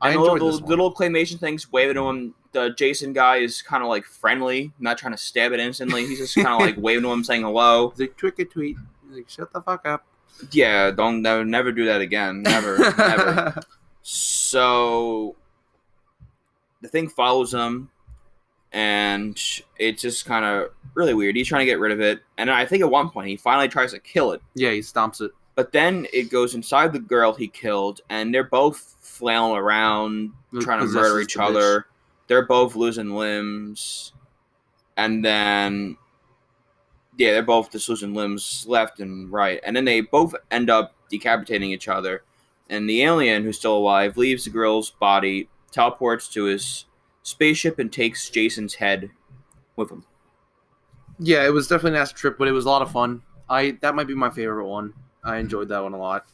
I 0.00 0.10
the 0.10 0.18
enjoyed 0.18 0.32
little, 0.32 0.48
this 0.48 0.56
the 0.56 0.62
one. 0.62 0.70
little 0.70 0.94
claymation 0.94 1.38
things 1.38 1.70
waving 1.70 1.94
to 1.94 2.08
him. 2.08 2.34
The 2.50 2.70
Jason 2.70 3.12
guy 3.12 3.36
is 3.36 3.62
kind 3.62 3.82
of 3.82 3.88
like 3.88 4.04
friendly, 4.04 4.72
not 4.78 4.98
trying 4.98 5.12
to 5.12 5.18
stab 5.18 5.52
it 5.52 5.60
instantly. 5.60 6.06
He's 6.06 6.18
just 6.18 6.34
kind 6.34 6.48
of 6.48 6.60
like 6.60 6.74
waving 6.78 7.04
to 7.04 7.12
him, 7.12 7.24
saying 7.24 7.42
hello. 7.42 7.90
He's 7.90 8.00
like 8.00 8.16
tweet 8.16 8.38
a 8.38 8.44
tweet. 8.44 8.76
He's 9.06 9.16
like 9.16 9.30
shut 9.30 9.52
the 9.52 9.62
fuck 9.62 9.86
up. 9.86 10.04
Yeah, 10.50 10.90
don't 10.90 11.22
never, 11.22 11.44
never 11.44 11.70
do 11.72 11.84
that 11.86 12.00
again. 12.00 12.42
Never, 12.42 12.78
never. 12.96 13.60
So 14.04 15.36
the 16.80 16.88
thing 16.88 17.08
follows 17.08 17.54
him, 17.54 17.88
and 18.72 19.40
it's 19.78 20.02
just 20.02 20.24
kind 20.24 20.44
of 20.44 20.70
really 20.94 21.14
weird. 21.14 21.36
He's 21.36 21.48
trying 21.48 21.60
to 21.60 21.66
get 21.66 21.78
rid 21.78 21.92
of 21.92 22.00
it, 22.00 22.20
and 22.38 22.50
I 22.50 22.64
think 22.66 22.82
at 22.82 22.90
one 22.90 23.10
point 23.10 23.28
he 23.28 23.36
finally 23.36 23.68
tries 23.68 23.92
to 23.92 23.98
kill 23.98 24.32
it. 24.32 24.42
yeah, 24.54 24.70
he 24.70 24.80
stomps 24.80 25.20
it. 25.20 25.30
But 25.54 25.72
then 25.72 26.06
it 26.12 26.30
goes 26.30 26.54
inside 26.54 26.92
the 26.92 26.98
girl 26.98 27.34
he 27.34 27.48
killed, 27.48 28.00
and 28.08 28.34
they're 28.34 28.44
both 28.44 28.96
flailing 29.00 29.56
around, 29.58 30.32
trying 30.60 30.80
to 30.80 30.86
murder 30.86 31.20
each 31.20 31.34
the 31.34 31.40
bitch. 31.40 31.48
other. 31.48 31.86
They're 32.26 32.46
both 32.46 32.74
losing 32.74 33.10
limbs, 33.14 34.12
and 34.96 35.22
then 35.24 35.96
yeah, 37.18 37.32
they're 37.32 37.42
both 37.42 37.70
just 37.70 37.88
losing 37.90 38.14
limbs 38.14 38.64
left 38.66 39.00
and 39.00 39.30
right, 39.30 39.60
and 39.64 39.76
then 39.76 39.84
they 39.84 40.00
both 40.00 40.34
end 40.50 40.70
up 40.70 40.94
decapitating 41.10 41.70
each 41.70 41.88
other. 41.88 42.22
And 42.70 42.88
the 42.88 43.02
alien, 43.02 43.42
who's 43.42 43.58
still 43.58 43.76
alive, 43.76 44.16
leaves 44.16 44.44
the 44.44 44.50
girl's 44.50 44.90
body, 44.90 45.50
teleports 45.72 46.28
to 46.28 46.44
his 46.44 46.86
spaceship, 47.22 47.78
and 47.78 47.92
takes 47.92 48.28
Jason's 48.30 48.74
head 48.74 49.10
with 49.76 49.90
him. 49.90 50.04
Yeah, 51.18 51.46
it 51.46 51.52
was 51.52 51.68
definitely 51.68 51.96
an 51.98 52.02
acid 52.02 52.16
trip, 52.16 52.38
but 52.38 52.48
it 52.48 52.52
was 52.52 52.64
a 52.64 52.68
lot 52.68 52.82
of 52.82 52.90
fun. 52.90 53.22
I 53.48 53.78
that 53.82 53.94
might 53.94 54.06
be 54.06 54.14
my 54.14 54.30
favorite 54.30 54.66
one. 54.66 54.92
I 55.24 55.36
enjoyed 55.38 55.68
that 55.68 55.82
one 55.82 55.92
a 55.92 55.98
lot. 55.98 56.26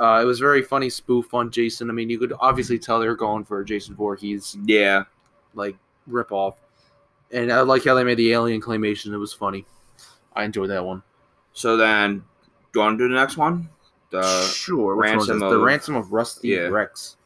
Uh, 0.00 0.20
it 0.20 0.24
was 0.24 0.40
very 0.40 0.62
funny 0.62 0.90
spoof 0.90 1.32
on 1.34 1.50
Jason. 1.50 1.88
I 1.88 1.92
mean, 1.92 2.10
you 2.10 2.18
could 2.18 2.32
obviously 2.40 2.78
tell 2.78 2.98
they 2.98 3.06
were 3.06 3.14
going 3.14 3.44
for 3.44 3.62
Jason 3.62 3.94
Voorhees 3.94 4.56
Yeah, 4.64 5.04
like 5.54 5.76
rip 6.06 6.32
off, 6.32 6.56
and 7.30 7.52
I 7.52 7.60
like 7.60 7.84
how 7.84 7.94
they 7.94 8.02
made 8.02 8.16
the 8.16 8.32
alien 8.32 8.60
claymation. 8.60 9.12
It 9.12 9.18
was 9.18 9.32
funny. 9.32 9.64
I 10.34 10.44
enjoyed 10.44 10.70
that 10.70 10.84
one. 10.84 11.02
So 11.52 11.76
then, 11.76 12.24
do 12.72 12.80
you 12.80 12.80
want 12.80 12.98
to 12.98 13.04
do 13.04 13.08
the 13.08 13.20
next 13.20 13.36
one? 13.36 13.68
The 14.10 14.22
sure. 14.54 14.96
which 14.96 15.08
one 15.10 15.18
was 15.18 15.28
ransom 15.28 15.40
this? 15.40 15.50
the 15.50 15.56
of- 15.58 15.62
ransom 15.62 15.96
of 15.96 16.12
Rusty 16.12 16.48
Yeah. 16.48 16.60
Rex. 16.68 17.16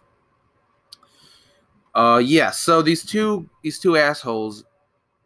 Uh, 1.97 2.19
yeah. 2.19 2.51
So 2.51 2.83
these 2.83 3.03
two 3.03 3.49
these 3.63 3.79
two 3.79 3.97
assholes 3.97 4.65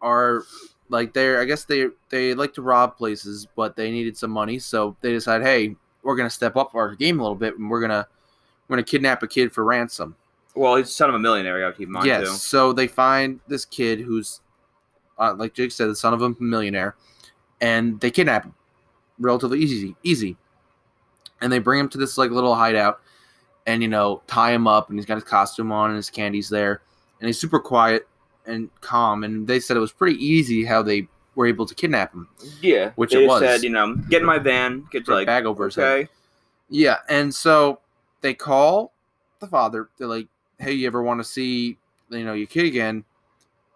are 0.00 0.44
like 0.88 1.12
they're 1.12 1.40
I 1.40 1.44
guess 1.44 1.64
they 1.64 1.88
they 2.10 2.32
like 2.32 2.54
to 2.54 2.62
rob 2.62 2.96
places, 2.96 3.48
but 3.56 3.74
they 3.74 3.90
needed 3.90 4.16
some 4.16 4.30
money, 4.30 4.60
so 4.60 4.96
they 5.00 5.10
decide, 5.10 5.42
hey, 5.42 5.74
we're 6.04 6.14
gonna 6.14 6.30
step 6.30 6.56
up 6.56 6.74
our 6.76 6.94
game 6.94 7.18
a 7.18 7.22
little 7.22 7.36
bit, 7.36 7.58
and 7.58 7.68
we're 7.68 7.80
gonna 7.80 8.06
we're 8.68 8.76
gonna 8.76 8.84
kidnap 8.84 9.20
a 9.24 9.26
kid 9.26 9.52
for 9.52 9.64
ransom. 9.64 10.14
well, 10.54 10.76
he's 10.76 10.94
son 10.94 11.08
of 11.08 11.16
a 11.16 11.18
millionaire. 11.18 11.58
You 11.58 11.64
got 11.64 11.72
to 11.72 11.76
keep 11.76 11.88
in 11.88 11.92
mind 11.92 12.06
yes. 12.06 12.28
too. 12.28 12.34
So 12.34 12.72
they 12.72 12.86
find 12.86 13.40
this 13.48 13.64
kid 13.64 14.00
who's, 14.00 14.40
uh, 15.18 15.34
like 15.34 15.54
Jake 15.54 15.72
said, 15.72 15.88
the 15.88 15.96
son 15.96 16.14
of 16.14 16.22
a 16.22 16.34
millionaire, 16.38 16.94
and 17.60 18.00
they 18.00 18.12
kidnap 18.12 18.44
him, 18.44 18.54
relatively 19.18 19.58
easy, 19.58 19.96
easy, 20.04 20.36
and 21.40 21.52
they 21.52 21.58
bring 21.58 21.80
him 21.80 21.88
to 21.88 21.98
this 21.98 22.16
like 22.16 22.30
little 22.30 22.54
hideout, 22.54 23.00
and 23.70 23.82
you 23.82 23.88
know 23.88 24.22
tie 24.26 24.52
him 24.52 24.66
up, 24.66 24.88
and 24.90 24.98
he's 24.98 25.06
got 25.06 25.14
his 25.14 25.24
costume 25.24 25.70
on 25.72 25.90
and 25.90 25.96
his 25.96 26.10
candies 26.10 26.48
there, 26.48 26.82
and 27.20 27.26
he's 27.28 27.38
super 27.38 27.60
quiet 27.60 28.08
and 28.46 28.68
calm, 28.80 29.22
and 29.24 29.46
they 29.46 29.60
said 29.60 29.76
it 29.76 29.80
was 29.80 29.92
pretty 29.92 30.22
easy 30.24 30.64
how 30.64 30.82
they 30.82 31.06
were 31.36 31.46
able 31.46 31.66
to 31.66 31.74
kidnap 31.74 32.12
him. 32.12 32.28
Yeah, 32.60 32.90
Which 32.96 33.12
they 33.12 33.24
it 33.24 33.28
was. 33.28 33.40
said, 33.40 33.62
you 33.62 33.70
know, 33.70 33.94
get 33.94 34.20
in 34.22 34.26
my 34.26 34.38
van, 34.38 34.84
get 34.90 35.06
like 35.08 35.26
bag 35.26 35.46
over 35.46 35.66
his 35.66 35.76
head. 35.76 36.08
Yeah, 36.68 36.96
and 37.08 37.34
so 37.34 37.80
they 38.20 38.34
call 38.34 38.92
the 39.40 39.46
father. 39.46 39.88
They're 39.98 40.08
like, 40.08 40.28
"Hey, 40.58 40.72
you 40.72 40.86
ever 40.86 41.02
want 41.02 41.20
to 41.20 41.24
see, 41.24 41.78
you 42.10 42.24
know, 42.24 42.32
your 42.34 42.46
kid 42.46 42.66
again? 42.66 43.04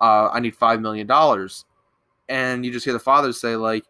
Uh, 0.01 0.29
I 0.33 0.41
need 0.41 0.57
five 0.57 0.81
million 0.81 1.07
dollars." 1.07 1.65
And 2.29 2.65
you 2.65 2.73
just 2.73 2.85
hear 2.85 2.95
the 2.95 2.99
father 2.99 3.33
say, 3.33 3.55
"Like, 3.57 3.85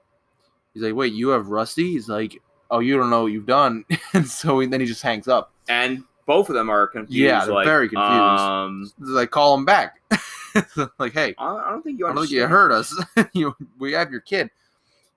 he's 0.75 0.83
like, 0.83 0.95
wait, 0.95 1.13
you 1.13 1.29
have 1.29 1.49
Rusty?" 1.49 1.93
He's 1.93 2.09
like, 2.09 2.41
"Oh, 2.71 2.81
you 2.81 2.97
don't 2.97 3.11
know 3.11 3.23
what 3.23 3.33
you've 3.33 3.47
done." 3.47 3.85
and 4.13 4.27
so 4.27 4.59
he, 4.61 4.67
then 4.67 4.81
he 4.81 4.87
just 4.87 5.03
hangs 5.03 5.29
up. 5.29 5.53
And 5.69 6.05
both 6.27 6.49
of 6.49 6.55
them 6.55 6.71
are 6.71 6.87
confused. 6.87 7.19
Yeah, 7.19 7.45
they're 7.45 7.55
like, 7.55 7.67
very 7.67 7.89
confused. 7.89 8.11
Um, 8.11 8.93
like, 8.99 9.31
call 9.31 9.55
him 9.55 9.65
back. 9.65 10.01
like, 10.99 11.13
hey, 11.13 11.35
I 11.39 11.47
I 11.47 11.71
don't 11.71 11.83
think 11.83 11.99
you 11.99 12.07
I 12.07 12.11
don't 12.11 12.19
think 12.19 12.31
you 12.31 12.47
heard 12.47 12.73
us. 12.73 12.95
you, 13.33 13.55
we 13.79 13.93
have 13.93 14.11
your 14.11 14.21
kid. 14.21 14.51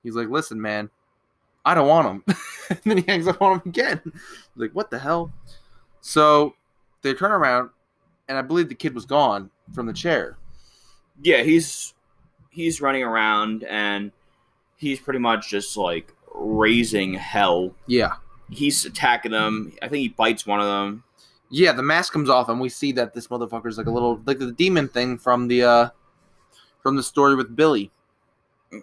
He's 0.03 0.15
like, 0.15 0.29
listen, 0.29 0.61
man, 0.61 0.89
I 1.65 1.73
don't 1.73 1.87
want 1.87 2.07
him. 2.07 2.35
and 2.69 2.79
then 2.85 2.97
he 2.97 3.03
hangs 3.07 3.27
up 3.27 3.41
on 3.41 3.53
him 3.53 3.61
again. 3.65 4.01
like, 4.55 4.71
what 4.71 4.89
the 4.89 4.99
hell? 4.99 5.31
So 6.01 6.55
they 7.01 7.13
turn 7.13 7.31
around, 7.31 7.69
and 8.27 8.37
I 8.37 8.41
believe 8.41 8.69
the 8.69 8.75
kid 8.75 8.95
was 8.95 9.05
gone 9.05 9.49
from 9.73 9.85
the 9.85 9.93
chair. 9.93 10.37
Yeah, 11.21 11.43
he's 11.43 11.93
he's 12.49 12.81
running 12.81 13.03
around 13.03 13.63
and 13.63 14.11
he's 14.77 14.99
pretty 14.99 15.19
much 15.19 15.49
just 15.49 15.77
like 15.77 16.13
raising 16.33 17.13
hell. 17.13 17.75
Yeah. 17.85 18.15
He's 18.49 18.85
attacking 18.85 19.31
them. 19.31 19.73
I 19.81 19.87
think 19.87 20.01
he 20.01 20.09
bites 20.09 20.45
one 20.45 20.59
of 20.59 20.65
them. 20.65 21.03
Yeah, 21.49 21.71
the 21.71 21.83
mask 21.83 22.11
comes 22.13 22.29
off, 22.29 22.49
and 22.49 22.59
we 22.59 22.69
see 22.69 22.91
that 22.93 23.13
this 23.13 23.27
motherfucker's 23.27 23.77
like 23.77 23.87
a 23.87 23.91
little, 23.91 24.21
like 24.25 24.39
the 24.39 24.51
demon 24.51 24.87
thing 24.89 25.17
from 25.17 25.47
the, 25.47 25.63
uh, 25.63 25.89
from 26.83 26.95
the 26.95 27.03
story 27.03 27.35
with 27.35 27.55
Billy. 27.55 27.91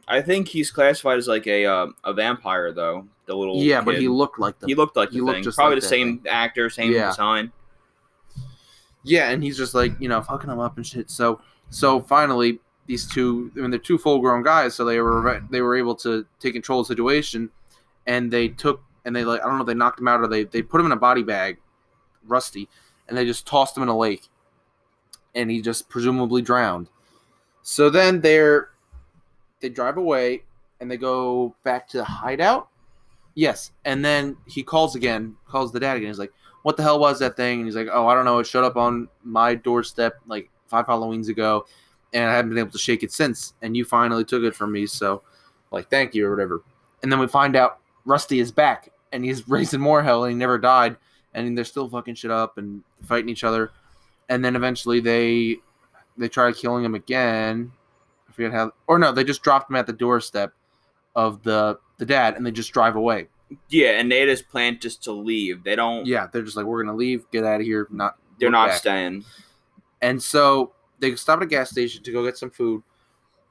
I 0.08 0.22
think 0.22 0.48
he's 0.48 0.70
classified 0.70 1.18
as 1.18 1.28
like 1.28 1.46
a 1.46 1.66
uh, 1.66 1.86
a 2.04 2.14
vampire 2.14 2.72
though. 2.72 3.06
The 3.26 3.34
little 3.36 3.56
yeah, 3.62 3.82
but 3.82 3.98
he 3.98 4.08
looked 4.08 4.38
like 4.38 4.58
the 4.58 4.66
he 4.66 4.74
looked 4.74 4.96
like 4.96 5.10
he 5.10 5.18
the 5.18 5.24
looked 5.24 5.44
thing. 5.44 5.52
Probably 5.52 5.76
like 5.76 5.82
the 5.82 5.88
same 5.88 6.22
actor, 6.28 6.70
same 6.70 6.92
Yeah. 6.92 7.08
design. 7.08 7.52
Yeah, 9.02 9.28
and 9.30 9.42
he's 9.42 9.56
just 9.58 9.74
like 9.74 9.92
you 10.00 10.08
know 10.08 10.22
fucking 10.22 10.48
them 10.48 10.58
up 10.58 10.76
and 10.76 10.86
shit. 10.86 11.10
So 11.10 11.40
so 11.70 12.00
finally 12.00 12.60
these 12.86 13.06
two, 13.06 13.50
I 13.56 13.60
mean 13.60 13.70
they're 13.70 13.78
two 13.78 13.98
full 13.98 14.20
grown 14.20 14.42
guys, 14.42 14.74
so 14.74 14.84
they 14.84 15.00
were 15.00 15.42
they 15.50 15.60
were 15.60 15.76
able 15.76 15.94
to 15.96 16.24
take 16.40 16.54
control 16.54 16.80
of 16.80 16.88
the 16.88 16.94
situation, 16.94 17.50
and 18.06 18.30
they 18.30 18.48
took 18.48 18.82
and 19.04 19.14
they 19.14 19.24
like 19.24 19.40
I 19.40 19.46
don't 19.46 19.56
know 19.56 19.62
if 19.62 19.66
they 19.66 19.74
knocked 19.74 20.00
him 20.00 20.08
out 20.08 20.20
or 20.20 20.26
they 20.26 20.44
they 20.44 20.62
put 20.62 20.80
him 20.80 20.86
in 20.86 20.92
a 20.92 20.96
body 20.96 21.22
bag, 21.22 21.58
Rusty, 22.26 22.68
and 23.08 23.16
they 23.16 23.24
just 23.24 23.46
tossed 23.46 23.76
him 23.76 23.82
in 23.82 23.88
a 23.88 23.96
lake, 23.96 24.28
and 25.34 25.50
he 25.50 25.60
just 25.60 25.88
presumably 25.88 26.42
drowned. 26.42 26.88
So 27.62 27.90
then 27.90 28.20
they're 28.20 28.70
they 29.60 29.68
drive 29.68 29.96
away 29.96 30.42
and 30.80 30.90
they 30.90 30.96
go 30.96 31.54
back 31.64 31.88
to 31.88 31.98
the 31.98 32.04
hideout. 32.04 32.68
Yes, 33.34 33.72
and 33.84 34.04
then 34.04 34.36
he 34.46 34.62
calls 34.62 34.94
again, 34.94 35.34
calls 35.48 35.72
the 35.72 35.80
dad 35.80 35.96
again. 35.96 36.08
He's 36.08 36.18
like, 36.18 36.32
"What 36.62 36.76
the 36.76 36.82
hell 36.82 37.00
was 37.00 37.18
that 37.18 37.36
thing?" 37.36 37.60
And 37.60 37.66
he's 37.66 37.74
like, 37.74 37.88
"Oh, 37.92 38.06
I 38.06 38.14
don't 38.14 38.24
know. 38.24 38.38
It 38.38 38.46
showed 38.46 38.64
up 38.64 38.76
on 38.76 39.08
my 39.22 39.54
doorstep 39.54 40.20
like 40.26 40.50
five 40.66 40.86
Halloweens 40.86 41.28
ago, 41.28 41.66
and 42.12 42.24
I 42.28 42.34
haven't 42.34 42.50
been 42.50 42.58
able 42.58 42.70
to 42.70 42.78
shake 42.78 43.02
it 43.02 43.12
since. 43.12 43.54
And 43.62 43.76
you 43.76 43.84
finally 43.84 44.24
took 44.24 44.44
it 44.44 44.54
from 44.54 44.70
me, 44.70 44.86
so 44.86 45.22
like, 45.72 45.90
thank 45.90 46.14
you 46.14 46.26
or 46.26 46.30
whatever." 46.30 46.62
And 47.02 47.10
then 47.10 47.18
we 47.18 47.26
find 47.26 47.56
out 47.56 47.80
Rusty 48.04 48.38
is 48.38 48.52
back, 48.52 48.90
and 49.14 49.24
he's 49.24 49.48
raising 49.48 49.80
more 49.80 50.02
hell, 50.02 50.24
and 50.24 50.32
he 50.32 50.36
never 50.36 50.58
died, 50.58 50.96
and 51.32 51.56
they're 51.56 51.64
still 51.64 51.88
fucking 51.88 52.16
shit 52.16 52.30
up 52.30 52.58
and 52.58 52.82
fighting 53.04 53.30
each 53.30 53.44
other. 53.44 53.70
And 54.28 54.44
then 54.44 54.56
eventually 54.56 55.00
they 55.00 55.58
they 56.16 56.28
try 56.28 56.52
killing 56.52 56.84
him 56.84 56.94
again. 56.94 57.72
I 58.28 58.32
forget 58.32 58.52
how, 58.52 58.72
or 58.86 58.98
no, 58.98 59.12
they 59.12 59.24
just 59.24 59.42
dropped 59.42 59.70
him 59.70 59.76
at 59.76 59.86
the 59.86 59.92
doorstep 59.92 60.52
of 61.14 61.42
the 61.42 61.78
the 61.98 62.06
dad, 62.06 62.34
and 62.36 62.44
they 62.44 62.50
just 62.50 62.72
drive 62.72 62.96
away. 62.96 63.28
Yeah, 63.68 64.00
and 64.00 64.10
they 64.10 64.24
just 64.24 64.48
plan 64.48 64.78
just 64.80 65.04
to 65.04 65.12
leave. 65.12 65.62
They 65.62 65.76
don't. 65.76 66.06
Yeah, 66.06 66.26
they're 66.32 66.42
just 66.42 66.56
like, 66.56 66.66
we're 66.66 66.82
gonna 66.82 66.96
leave, 66.96 67.30
get 67.30 67.44
out 67.44 67.60
of 67.60 67.66
here, 67.66 67.86
not. 67.90 68.16
they're 68.38 68.50
not 68.50 68.68
back." 68.68 68.78
staying. 68.78 69.24
And 70.02 70.22
so 70.22 70.72
they 70.98 71.14
stop 71.14 71.38
at 71.38 71.44
a 71.44 71.46
gas 71.46 71.70
station 71.70 72.02
to 72.02 72.12
go 72.12 72.24
get 72.24 72.36
some 72.36 72.50
food, 72.50 72.82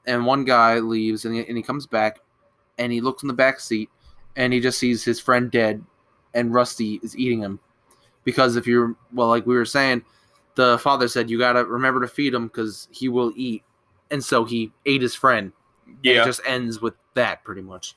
and 0.06 0.26
one 0.26 0.44
guy 0.44 0.78
leaves, 0.78 1.24
and 1.24 1.34
he, 1.34 1.46
and 1.46 1.56
he 1.56 1.62
comes 1.62 1.86
back, 1.86 2.20
and 2.78 2.92
he 2.92 3.00
looks 3.00 3.22
in 3.22 3.28
the 3.28 3.34
back 3.34 3.60
seat, 3.60 3.88
and 4.36 4.52
he 4.52 4.60
just 4.60 4.78
sees 4.78 5.04
his 5.04 5.20
friend 5.20 5.50
dead, 5.50 5.82
and 6.34 6.52
Rusty 6.52 7.00
is 7.02 7.16
eating 7.16 7.40
him, 7.40 7.60
because 8.24 8.56
if 8.56 8.66
you're 8.66 8.96
well, 9.12 9.28
like 9.28 9.46
we 9.46 9.54
were 9.54 9.64
saying, 9.64 10.02
the 10.54 10.78
father 10.78 11.08
said 11.08 11.30
you 11.30 11.38
gotta 11.38 11.64
remember 11.64 12.00
to 12.00 12.08
feed 12.08 12.34
him 12.34 12.48
because 12.48 12.88
he 12.90 13.08
will 13.08 13.32
eat, 13.36 13.62
and 14.10 14.24
so 14.24 14.44
he 14.44 14.72
ate 14.86 15.02
his 15.02 15.14
friend. 15.14 15.52
Yeah, 16.02 16.22
it 16.22 16.24
just 16.24 16.40
ends 16.46 16.80
with 16.80 16.94
that 17.14 17.44
pretty 17.44 17.62
much. 17.62 17.96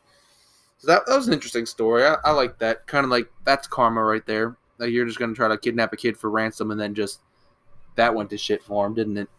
So 0.80 0.88
that, 0.88 1.06
that 1.08 1.16
was 1.16 1.28
an 1.28 1.34
interesting 1.34 1.66
story. 1.66 2.06
I, 2.06 2.18
I 2.24 2.32
like 2.32 2.60
that. 2.60 2.86
Kind 2.86 3.04
of 3.04 3.10
like 3.10 3.30
that's 3.44 3.68
karma 3.68 4.04
right 4.04 4.26
there. 4.26 4.58
Like 4.78 4.92
you're 4.92 5.06
just 5.06 5.20
gonna 5.20 5.34
try 5.34 5.48
to 5.48 5.58
kidnap 5.58 5.94
a 5.94 5.98
kid 5.98 6.18
for 6.18 6.30
ransom, 6.30 6.72
and 6.72 6.80
then 6.80 6.94
just 6.94 7.22
that 7.96 8.14
went 8.14 8.30
to 8.30 8.38
shit 8.38 8.64
for 8.64 8.86
him, 8.86 8.94
didn't 8.94 9.18
it? 9.18 9.30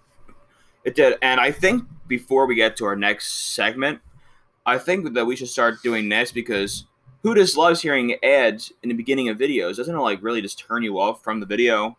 It 0.85 0.95
did, 0.95 1.19
and 1.23 1.41
I 1.41 1.53
think 1.53 1.85
before 2.07 2.47
we 2.47 2.55
get 2.55 2.77
to 2.79 2.87
our 2.87 2.97
next 2.97 3.55
segment, 3.55 4.01
I 4.69 4.77
think 4.77 5.15
that 5.15 5.25
we 5.25 5.35
should 5.35 5.49
start 5.49 5.83
doing 5.83 6.11
this 6.11 6.31
because 6.31 6.85
who 7.23 7.35
just 7.35 7.57
loves 7.57 7.81
hearing 7.81 8.17
ads 8.23 8.71
in 8.83 8.91
the 8.91 8.95
beginning 8.95 9.31
of 9.31 9.39
videos? 9.39 9.77
Doesn't 9.77 9.95
it 9.95 9.99
like 9.99 10.23
really 10.23 10.43
just 10.43 10.59
turn 10.59 10.83
you 10.83 10.99
off 11.01 11.25
from 11.25 11.41
the 11.41 11.47
video? 11.47 11.97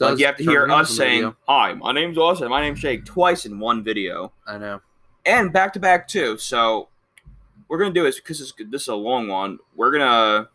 like 0.00 0.18
you 0.18 0.26
have 0.26 0.36
to 0.36 0.42
hear 0.42 0.68
us 0.68 0.90
saying, 0.90 1.34
"Hi, 1.48 1.74
my 1.74 1.92
name's 1.92 2.18
Austin. 2.18 2.50
My 2.50 2.60
name's 2.60 2.80
Jake," 2.80 3.04
twice 3.04 3.46
in 3.46 3.60
one 3.60 3.84
video, 3.84 4.32
I 4.46 4.58
know. 4.58 4.80
and 5.24 5.52
back 5.52 5.72
to 5.74 5.80
back 5.80 6.08
too. 6.08 6.36
So 6.38 6.88
we're 7.68 7.78
gonna 7.78 7.94
do 7.94 8.02
this 8.02 8.16
because 8.16 8.40
this, 8.40 8.52
this 8.68 8.82
is 8.82 8.88
a 8.88 8.94
long 8.96 9.28
one. 9.28 9.58
We're 9.76 9.92
gonna 9.92 10.48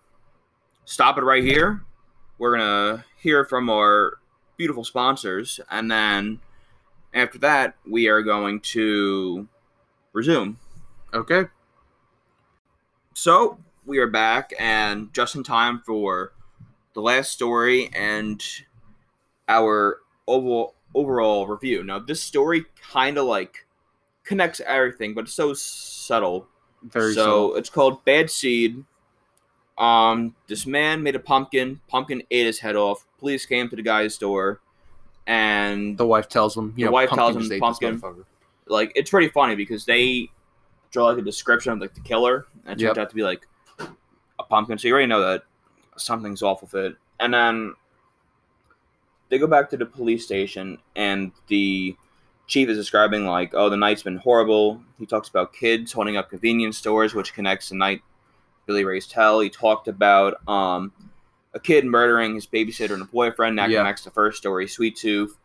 stop 0.84 1.18
it 1.18 1.24
right 1.24 1.44
here. 1.44 1.82
We're 2.38 2.58
gonna 2.58 3.06
hear 3.18 3.46
from 3.46 3.70
our 3.70 4.20
beautiful 4.58 4.84
sponsors, 4.84 5.62
and 5.72 5.90
then 5.90 6.42
after 7.14 7.40
that, 7.40 7.78
we 7.90 8.10
are 8.10 8.22
going 8.22 8.60
to 8.60 9.48
resume. 10.14 10.60
Okay. 11.14 11.46
So 13.14 13.58
we 13.86 13.98
are 14.00 14.08
back, 14.08 14.54
and 14.60 15.14
just 15.14 15.36
in 15.36 15.44
time 15.44 15.82
for 15.86 16.34
the 16.94 17.02
last 17.02 17.32
story 17.32 17.90
and 17.94 18.42
our 19.48 20.00
overall 20.28 20.76
overall 20.96 21.48
review. 21.48 21.84
Now, 21.84 22.00
this 22.00 22.22
story 22.22 22.66
kind 22.92 23.18
of 23.18 23.26
like 23.26 23.66
connects 24.24 24.62
everything, 24.62 25.14
but 25.14 25.26
it's 25.26 25.34
so 25.34 25.54
subtle. 25.54 26.48
Very 26.84 27.14
so 27.14 27.52
so. 27.52 27.56
it's 27.56 27.70
called 27.70 28.04
Bad 28.06 28.30
Seed. 28.32 28.84
Um, 29.78 30.36
this 30.48 30.66
man 30.66 31.04
made 31.04 31.16
a 31.16 31.20
pumpkin. 31.20 31.82
Pumpkin 31.88 32.24
ate 32.32 32.46
his 32.46 32.60
head 32.60 32.76
off. 32.76 33.06
Police 33.20 33.46
came 33.46 33.70
to 33.70 33.76
the 33.76 33.82
guy's 33.82 34.18
door, 34.18 34.62
and 35.28 35.98
The 35.98 36.06
wife 36.06 36.30
tells 36.30 36.56
him. 36.56 36.74
You 36.78 36.86
The 36.86 36.92
know, 36.92 36.92
wife 36.94 37.10
tells 37.10 37.36
him 37.36 37.42
just 37.42 37.52
ate 37.52 37.62
this 37.62 37.80
pumpkin. 37.80 38.26
like 38.68 38.92
it's 38.96 39.10
pretty 39.10 39.28
funny 39.30 39.56
because 39.56 39.86
they 39.86 40.30
draw 40.92 41.06
like 41.08 41.18
a 41.18 41.22
description 41.22 41.72
of 41.74 41.80
like 41.80 41.94
the 41.94 42.02
killer 42.02 42.46
and 42.66 42.80
it 42.80 42.84
turns 42.84 42.98
Yep. 42.98 42.98
out 42.98 43.10
to 43.10 43.16
be 43.16 43.24
like 43.24 43.48
a 44.40 44.44
pumpkin. 44.44 44.78
So 44.78 44.88
you 44.88 44.94
already 44.94 45.08
know 45.08 45.22
that 45.22 45.44
something's 45.98 46.42
off 46.44 46.62
with 46.62 46.74
it. 46.76 46.96
And 47.20 47.34
then 47.34 47.74
they 49.30 49.38
go 49.38 49.48
back 49.48 49.70
to 49.70 49.78
the 49.78 49.86
police 49.86 50.26
station 50.26 50.78
and 50.96 51.32
the 51.48 51.96
chief 52.48 52.68
is 52.68 52.78
describing 52.78 53.26
like 53.26 53.54
oh 53.54 53.70
the 53.70 53.78
night's 53.78 54.04
been 54.04 54.18
horrible. 54.18 54.82
He 55.00 55.06
talks 55.06 55.30
about 55.30 55.54
kids 55.54 55.92
holding 55.94 56.18
up 56.18 56.30
convenience 56.30 56.78
stores 56.78 57.14
which 57.14 57.34
connects 57.34 57.70
the 57.70 57.76
night 57.76 58.02
billy 58.66 58.84
raised 58.86 59.12
hell 59.14 59.40
he 59.40 59.50
talked 59.50 59.88
about 59.88 60.46
um 60.48 60.92
a 61.54 61.60
kid 61.60 61.86
murdering 61.86 62.36
his 62.36 62.46
babysitter 62.48 62.92
and 62.94 63.02
a 63.04 63.06
boyfriend. 63.06 63.58
That 63.58 63.70
Yeah. 63.70 63.80
connects 63.80 64.04
the 64.04 64.12
first 64.12 64.38
story 64.38 64.68
sweet 64.68 64.96
tooth. 64.98 65.38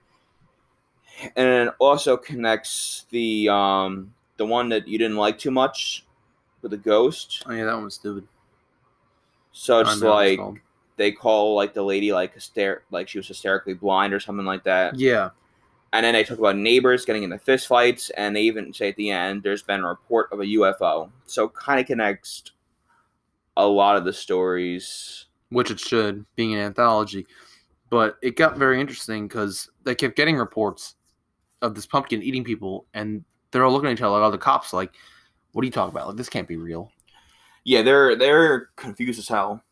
And 1.34 1.68
it 1.68 1.74
also 1.78 2.16
connects 2.16 3.06
the 3.10 3.48
um 3.48 4.12
the 4.36 4.46
one 4.46 4.68
that 4.70 4.86
you 4.86 4.98
didn't 4.98 5.16
like 5.16 5.38
too 5.38 5.50
much 5.50 6.04
with 6.62 6.70
the 6.70 6.76
ghost. 6.76 7.42
Oh 7.46 7.52
yeah, 7.52 7.64
that 7.64 7.74
one 7.74 7.84
was 7.84 7.94
stupid. 7.94 8.26
So 9.52 9.80
it's 9.80 9.90
don't 9.90 10.00
know 10.00 10.14
what 10.14 10.26
it's 10.26 10.38
like 10.40 10.62
they 10.96 11.12
call 11.12 11.54
like 11.54 11.74
the 11.74 11.82
lady 11.82 12.12
like 12.12 12.34
hyster- 12.34 12.80
like 12.90 13.08
she 13.08 13.18
was 13.18 13.28
hysterically 13.28 13.74
blind 13.74 14.12
or 14.12 14.20
something 14.20 14.46
like 14.46 14.64
that. 14.64 14.98
Yeah. 14.98 15.30
And 15.92 16.04
then 16.04 16.14
they 16.14 16.24
talk 16.24 16.38
about 16.38 16.56
neighbors 16.56 17.04
getting 17.04 17.22
into 17.22 17.38
fist 17.38 17.68
fights, 17.68 18.10
and 18.10 18.34
they 18.34 18.42
even 18.42 18.72
say 18.72 18.90
at 18.90 18.96
the 18.96 19.10
end 19.10 19.42
there's 19.42 19.62
been 19.62 19.80
a 19.80 19.88
report 19.88 20.30
of 20.32 20.40
a 20.40 20.44
UFO. 20.44 21.10
So 21.26 21.48
kind 21.48 21.80
of 21.80 21.86
connects 21.86 22.50
a 23.56 23.66
lot 23.66 23.96
of 23.96 24.04
the 24.04 24.12
stories. 24.12 25.26
which 25.50 25.70
it 25.70 25.80
should, 25.80 26.26
being 26.34 26.52
an 26.54 26.60
anthology. 26.60 27.26
But 27.88 28.16
it 28.20 28.36
got 28.36 28.58
very 28.58 28.80
interesting 28.80 29.28
because 29.28 29.70
they 29.84 29.94
kept 29.94 30.16
getting 30.16 30.36
reports 30.36 30.96
of 31.62 31.74
this 31.74 31.86
pumpkin 31.86 32.22
eating 32.22 32.44
people, 32.44 32.84
and 32.92 33.24
they're 33.56 33.64
all 33.64 33.72
looking 33.72 33.88
at 33.88 33.94
each 33.94 34.02
other 34.02 34.10
like, 34.12 34.22
oh, 34.22 34.30
the 34.30 34.38
cops, 34.38 34.72
like, 34.72 34.92
what 35.52 35.62
are 35.62 35.66
you 35.66 35.72
talking 35.72 35.90
about? 35.94 36.08
Like, 36.08 36.16
this 36.16 36.28
can't 36.28 36.46
be 36.46 36.56
real. 36.56 36.90
Yeah, 37.64 37.82
they're 37.82 38.14
they're 38.16 38.68
confused 38.76 39.18
as 39.18 39.26
hell. 39.28 39.62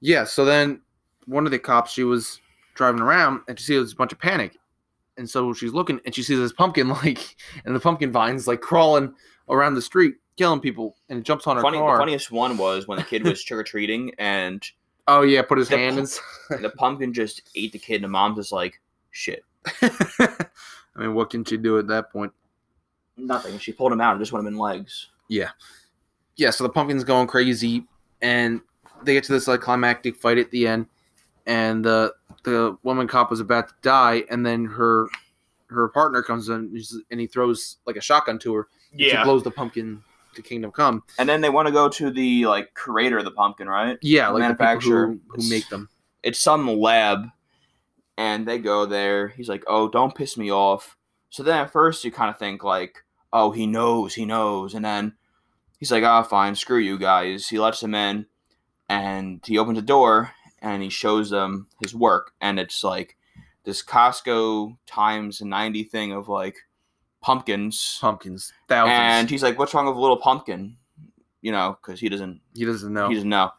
Yeah, 0.00 0.24
so 0.24 0.44
then 0.44 0.80
one 1.26 1.44
of 1.44 1.52
the 1.52 1.58
cops, 1.58 1.92
she 1.92 2.04
was 2.04 2.40
driving 2.74 3.00
around, 3.02 3.42
and 3.48 3.58
she 3.58 3.66
sees 3.66 3.92
a 3.92 3.96
bunch 3.96 4.12
of 4.12 4.18
panic. 4.18 4.56
And 5.18 5.28
so 5.28 5.52
she's 5.52 5.72
looking, 5.72 6.00
and 6.06 6.14
she 6.14 6.22
sees 6.22 6.38
this 6.38 6.52
pumpkin, 6.52 6.88
like, 7.04 7.36
and 7.64 7.76
the 7.76 7.80
pumpkin 7.80 8.10
vines, 8.10 8.48
like, 8.48 8.60
crawling 8.62 9.14
around 9.48 9.74
the 9.74 9.82
street, 9.82 10.14
killing 10.38 10.60
people, 10.60 10.96
and 11.10 11.18
it 11.18 11.24
jumps 11.24 11.46
on 11.46 11.56
her 11.56 11.62
Funny, 11.62 11.76
the 11.78 11.82
car. 11.84 11.98
funniest 11.98 12.30
one 12.32 12.56
was 12.56 12.88
when 12.88 12.96
the 12.98 13.04
kid 13.04 13.22
was 13.24 13.44
trick 13.44 13.60
or 13.60 13.64
treating 13.64 14.12
and 14.18 14.64
oh, 15.06 15.22
yeah, 15.22 15.42
put 15.42 15.58
his 15.58 15.68
The 15.68 15.76
hand 15.76 15.94
pu- 15.96 16.00
inside. 16.00 16.22
the 16.62 16.70
pumpkin 16.70 17.12
just 17.12 17.42
ate 17.54 17.72
the 17.72 17.78
kid, 17.78 17.96
and 17.96 18.04
the 18.04 18.08
mom's 18.08 18.36
just 18.38 18.52
like, 18.52 18.80
shit. 19.10 19.44
I 19.82 20.46
mean, 20.96 21.14
what 21.14 21.30
can 21.30 21.44
she 21.44 21.56
do 21.58 21.78
at 21.78 21.86
that 21.88 22.10
point? 22.10 22.32
Nothing. 23.26 23.58
She 23.58 23.72
pulled 23.72 23.92
him 23.92 24.00
out. 24.00 24.12
and 24.12 24.20
just 24.20 24.32
would 24.32 24.38
have 24.38 24.44
been 24.44 24.58
legs. 24.58 25.08
yeah, 25.28 25.50
Yeah, 26.36 26.50
so 26.50 26.64
the 26.64 26.70
pumpkin's 26.70 27.04
going 27.04 27.26
crazy, 27.26 27.84
and 28.22 28.60
they 29.02 29.14
get 29.14 29.24
to 29.24 29.32
this 29.32 29.48
like 29.48 29.60
climactic 29.60 30.16
fight 30.16 30.38
at 30.38 30.50
the 30.50 30.66
end, 30.66 30.86
and 31.46 31.84
the 31.84 32.14
the 32.44 32.76
woman 32.82 33.06
cop 33.06 33.30
was 33.30 33.40
about 33.40 33.68
to 33.68 33.74
die, 33.82 34.24
and 34.30 34.44
then 34.44 34.64
her 34.64 35.08
her 35.68 35.88
partner 35.88 36.22
comes 36.22 36.48
in 36.48 36.54
and 36.54 36.84
and 37.10 37.20
he 37.20 37.26
throws 37.26 37.76
like 37.86 37.96
a 37.96 38.00
shotgun 38.00 38.38
to 38.40 38.54
her. 38.54 38.68
Yeah. 38.92 39.18
She 39.18 39.24
blows 39.24 39.42
the 39.44 39.50
pumpkin 39.50 40.02
to 40.34 40.42
Kingdom 40.42 40.72
Come. 40.72 41.02
And 41.18 41.28
then 41.28 41.40
they 41.40 41.50
want 41.50 41.66
to 41.66 41.72
go 41.72 41.88
to 41.88 42.10
the 42.10 42.46
like 42.46 42.74
creator 42.74 43.18
of 43.18 43.24
the 43.24 43.30
pumpkin, 43.30 43.68
right? 43.68 43.98
Yeah, 44.02 44.28
like 44.28 44.42
the 44.42 44.54
people 44.54 44.64
Manufacturer. 44.66 45.06
who, 45.08 45.20
who 45.28 45.48
make 45.48 45.68
them. 45.68 45.88
It's 46.22 46.38
some 46.38 46.66
lab, 46.68 47.26
and 48.16 48.46
they 48.46 48.58
go 48.58 48.86
there. 48.86 49.28
He's 49.28 49.48
like, 49.48 49.64
"Oh, 49.66 49.88
don't 49.88 50.14
piss 50.14 50.36
me 50.36 50.50
off." 50.50 50.96
So 51.30 51.42
then 51.42 51.56
at 51.58 51.72
first 51.72 52.04
you 52.04 52.10
kind 52.10 52.30
of 52.30 52.38
think 52.38 52.64
like, 52.64 53.04
"Oh, 53.32 53.50
he 53.50 53.66
knows, 53.66 54.14
he 54.14 54.24
knows," 54.24 54.74
and 54.74 54.84
then 54.84 55.14
he's 55.78 55.92
like, 55.92 56.04
"Ah, 56.04 56.22
fine, 56.22 56.54
screw 56.54 56.78
you 56.78 56.98
guys." 56.98 57.48
He 57.48 57.58
lets 57.58 57.80
them 57.80 57.94
in, 57.94 58.26
and 58.88 59.40
he 59.44 59.58
opens 59.58 59.78
the 59.78 59.82
door 59.82 60.32
and 60.62 60.82
he 60.82 60.90
shows 60.90 61.30
them 61.30 61.68
his 61.82 61.94
work, 61.94 62.32
and 62.40 62.58
it's 62.60 62.84
like 62.84 63.16
this 63.64 63.82
Costco 63.82 64.76
times 64.86 65.40
ninety 65.40 65.84
thing 65.84 66.12
of 66.12 66.28
like 66.28 66.56
pumpkins. 67.22 67.98
Pumpkins, 68.00 68.52
thousands. 68.68 68.92
And 68.98 69.30
he's 69.30 69.42
like, 69.42 69.58
"What's 69.58 69.72
wrong 69.74 69.86
with 69.86 69.96
a 69.96 70.00
little 70.00 70.16
pumpkin?" 70.18 70.76
You 71.42 71.52
know, 71.52 71.78
because 71.80 72.00
he 72.00 72.08
doesn't 72.08 72.40
he 72.54 72.64
doesn't 72.64 72.92
know. 72.92 73.08
he 73.08 73.14
doesn't 73.14 73.28
know. 73.28 73.50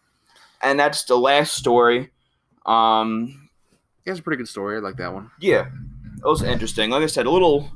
And 0.62 0.80
that's 0.80 1.06
the 1.06 1.16
last 1.18 1.54
story. 1.56 2.12
Um, 2.68 3.50
He 4.06 4.12
has 4.12 4.20
a 4.20 4.22
pretty 4.22 4.38
good 4.38 4.48
story. 4.48 4.78
I 4.78 4.80
like 4.80 4.98
that 4.98 5.14
one. 5.14 5.32
yeah, 5.40 5.66
it 6.18 6.24
was 6.26 6.44
interesting. 6.44 6.92
Like 6.92 7.02
I 7.04 7.08
said, 7.08 7.26
a 7.26 7.32
little 7.32 7.72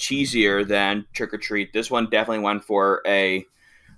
cheesier 0.00 0.66
than 0.66 1.04
Trick 1.12 1.32
'r 1.32 1.38
Treat. 1.38 1.72
This 1.72 1.90
one 1.90 2.08
definitely 2.10 2.42
went 2.42 2.64
for 2.64 3.02
a 3.06 3.44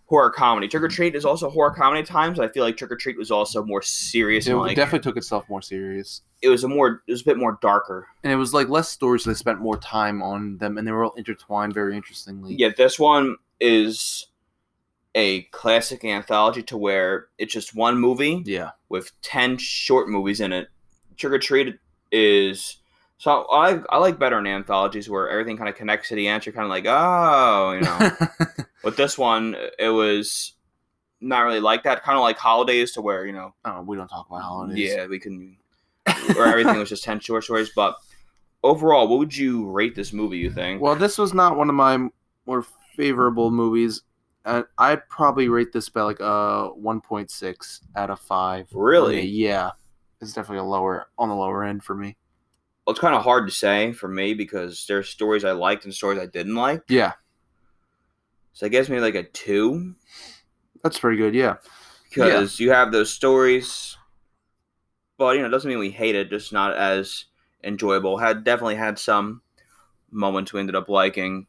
horror 0.07 0.31
comedy. 0.31 0.69
Trick 0.69 0.83
or 0.83 0.89
mm-hmm. 0.89 0.95
Treat 0.97 1.15
is 1.15 1.25
also 1.25 1.49
horror 1.49 1.71
comedy 1.71 2.03
times. 2.03 2.39
I 2.39 2.49
feel 2.49 2.65
like 2.65 2.77
Trick 2.77 2.91
'r 2.91 2.97
Treat 2.99 3.17
was 3.17 3.31
also 3.31 3.65
more 3.65 3.81
serious. 3.81 4.47
It 4.47 4.55
like 4.57 4.77
definitely 4.77 5.09
took 5.09 5.17
itself 5.17 5.49
more 5.49 5.63
serious. 5.63 6.21
it 6.43 6.49
was 6.49 6.65
a 6.65 6.69
more 6.69 7.03
it 7.07 7.13
was 7.13 7.23
a 7.23 7.25
bit 7.25 7.39
more 7.39 7.59
darker. 7.63 8.09
And 8.23 8.33
it 8.33 8.37
was 8.37 8.53
like 8.53 8.69
less 8.69 8.89
stories, 8.89 9.25
so 9.25 9.31
they 9.31 9.35
spent 9.35 9.61
more 9.61 9.79
time 9.79 10.23
on 10.23 10.59
them, 10.59 10.77
and 10.77 10.87
they 10.87 10.93
were 10.93 11.05
all 11.05 11.15
intertwined 11.15 11.73
very 11.73 11.97
interestingly. 11.97 12.55
Yeah, 12.57 12.71
this 12.77 12.99
one 12.99 13.37
is 13.61 14.27
a 15.15 15.43
classic 15.45 16.05
anthology 16.05 16.63
to 16.65 16.77
where 16.77 17.29
it's 17.39 17.53
just 17.53 17.75
one 17.77 17.99
movie 17.99 18.43
Yeah. 18.47 18.71
with 18.89 19.13
10 19.23 19.59
short 19.59 20.09
movies 20.09 20.41
in 20.41 20.53
it. 20.53 20.69
Trick 21.17 21.33
'r 21.33 21.39
Treat 21.39 21.79
is 22.11 22.79
so 23.23 23.47
I 23.53 23.79
I 23.89 23.99
like 23.99 24.19
better 24.19 24.41
in 24.41 24.49
anthologies 24.49 25.09
where 25.09 25.31
everything 25.31 25.57
kind 25.57 25.69
of 25.69 25.77
connects 25.77 26.09
to 26.09 26.17
the 26.17 26.27
end. 26.27 26.45
You're 26.45 26.53
kind 26.53 26.65
of 26.65 26.71
like, 26.71 26.87
oh, 26.89 27.71
you 27.71 27.81
know. 27.83 28.65
With 28.83 28.97
this 28.97 29.17
one, 29.17 29.55
it 29.79 29.91
was 29.91 30.55
not 31.21 31.43
really 31.43 31.61
like 31.61 31.85
that. 31.85 32.03
Kind 32.03 32.19
of 32.19 32.23
like 32.23 32.37
holidays 32.37 32.91
to 32.95 33.01
where 33.01 33.25
you 33.25 33.33
know, 33.33 33.55
oh, 33.65 33.83
we 33.83 33.97
don't 33.97 34.09
talk 34.09 34.27
about 34.29 34.43
holidays. 34.43 34.91
yeah, 34.91 35.07
we 35.07 35.21
can, 35.21 35.57
where 36.35 36.47
everything 36.47 36.77
was 36.77 36.89
just 36.89 37.05
10 37.05 37.21
short 37.21 37.45
stories. 37.45 37.71
But 37.77 37.95
overall, 38.65 39.07
what 39.07 39.21
would 39.21 39.37
you 39.37 39.71
rate 39.71 39.95
this 39.95 40.13
movie? 40.13 40.39
You 40.39 40.51
think? 40.51 40.83
Well, 40.83 40.97
this 40.97 41.17
was 41.17 41.33
not 41.33 41.57
one 41.57 41.69
of 41.69 41.77
my 41.77 42.09
more 42.47 42.67
favorable 42.97 43.53
movies. 43.53 44.03
Uh, 44.45 44.65
I'd 44.79 45.09
probably 45.09 45.49
rate 45.49 45.73
this 45.73 45.89
by 45.89 46.03
like 46.03 46.19
a 46.19 46.71
1.6 46.77 47.81
out 47.95 48.11
of 48.11 48.19
5. 48.19 48.67
Really? 48.73 49.25
Yeah. 49.25 49.71
It's 50.21 50.33
definitely 50.33 50.59
a 50.59 50.69
lower 50.69 51.07
on 51.17 51.29
the 51.29 51.37
lower 51.37 51.63
end 51.63 51.85
for 51.85 51.95
me. 51.95 52.17
Well, 52.87 52.93
it's 52.93 53.01
kind 53.01 53.15
of 53.15 53.23
hard 53.23 53.47
to 53.49 53.55
say 53.55 53.93
for 53.93 54.09
me 54.09 54.35
because 54.35 54.87
there's 54.89 55.09
stories 55.09 55.45
I 55.45 55.53
liked 55.53 55.85
and 55.85 55.95
stories 55.95 56.19
I 56.19 56.27
didn't 56.27 56.57
like. 56.57 56.83
Yeah. 56.89 57.13
So 58.53 58.67
I 58.67 58.69
guess 58.69 58.89
maybe 58.89 59.01
like 59.01 59.15
a 59.15 59.23
two. 59.23 59.95
That's 60.83 60.99
pretty 60.99 61.17
good. 61.17 61.35
Yeah. 61.35 61.57
because 62.11 62.59
you 62.61 62.71
have 62.73 62.93
those 62.93 63.11
stories, 63.11 63.97
but 65.17 65.37
you 65.37 65.41
know, 65.43 65.49
it 65.49 65.51
doesn't 65.51 65.69
mean 65.69 65.79
we 65.79 65.91
hate 65.91 66.15
it. 66.17 66.29
Just 66.31 66.53
not 66.53 66.75
as 66.77 67.27
enjoyable. 67.65 68.19
Had 68.19 68.45
definitely 68.45 68.75
had 68.77 68.99
some 68.99 69.43
moments 70.11 70.53
we 70.53 70.61
ended 70.61 70.75
up 70.77 70.89
liking, 70.89 71.47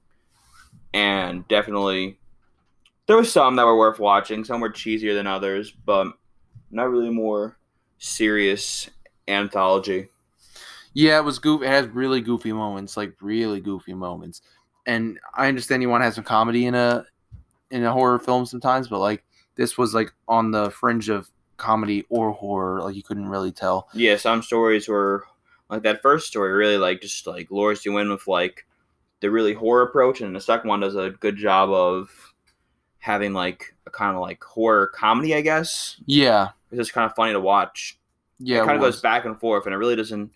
and 0.93 1.47
definitely 1.47 2.19
There 3.07 3.17
were 3.17 3.25
some 3.25 3.55
that 3.57 3.65
were 3.65 3.77
worth 3.77 3.99
watching. 3.99 4.43
Some 4.45 4.61
were 4.61 4.69
cheesier 4.71 5.13
than 5.15 5.27
others, 5.27 5.71
but 5.71 6.07
not 6.71 6.89
really 6.89 7.09
more 7.09 7.57
serious 7.97 8.89
anthology. 9.27 10.09
Yeah, 10.93 11.17
it 11.17 11.23
was 11.25 11.39
goof. 11.39 11.61
It 11.61 11.67
has 11.67 11.87
really 11.87 12.21
goofy 12.21 12.53
moments, 12.53 12.95
like 12.97 13.15
really 13.21 13.59
goofy 13.61 13.93
moments. 13.93 14.41
And 14.85 15.19
I 15.33 15.47
understand 15.47 15.81
you 15.81 15.89
want 15.89 16.01
to 16.01 16.05
have 16.05 16.13
some 16.13 16.23
comedy 16.23 16.65
in 16.65 16.75
a 16.75 17.05
in 17.71 17.83
a 17.83 17.91
horror 17.91 18.19
film 18.19 18.45
sometimes, 18.45 18.87
but 18.87 18.99
like 18.99 19.23
this 19.55 19.77
was 19.77 19.93
like 19.93 20.13
on 20.27 20.51
the 20.51 20.69
fringe 20.71 21.09
of 21.09 21.29
comedy 21.57 22.05
or 22.09 22.31
horror. 22.31 22.81
Like 22.81 22.95
you 22.95 23.03
couldn't 23.03 23.29
really 23.29 23.51
tell. 23.51 23.87
Yeah, 23.93 24.17
some 24.17 24.41
stories 24.43 24.87
were 24.87 25.25
like 25.69 25.83
that 25.83 26.01
first 26.01 26.27
story 26.27 26.51
really 26.51 26.77
like 26.77 27.01
just 27.01 27.25
like 27.25 27.49
lures 27.49 27.85
you 27.85 27.97
in 27.97 28.09
with 28.09 28.27
like 28.27 28.65
the 29.21 29.31
really 29.31 29.53
horror 29.53 29.83
approach, 29.83 30.21
and 30.21 30.35
the 30.35 30.41
second 30.41 30.67
one 30.67 30.81
does 30.81 30.95
a 30.95 31.11
good 31.11 31.37
job 31.37 31.69
of 31.69 32.09
having 32.99 33.33
like 33.33 33.73
a 33.85 33.89
kind 33.89 34.15
of 34.15 34.21
like 34.21 34.43
horror 34.43 34.87
comedy, 34.87 35.33
I 35.33 35.41
guess. 35.41 35.97
Yeah, 36.05 36.49
It's 36.71 36.77
just 36.79 36.93
kind 36.93 37.09
of 37.09 37.15
funny 37.15 37.31
to 37.33 37.39
watch. 37.39 37.97
yeah, 38.39 38.57
it 38.61 38.65
kind 38.65 38.75
of 38.75 38.81
was. 38.81 38.95
goes 38.95 39.01
back 39.01 39.25
and 39.25 39.39
forth, 39.39 39.65
and 39.65 39.73
it 39.73 39.77
really 39.77 39.95
doesn't. 39.95 40.31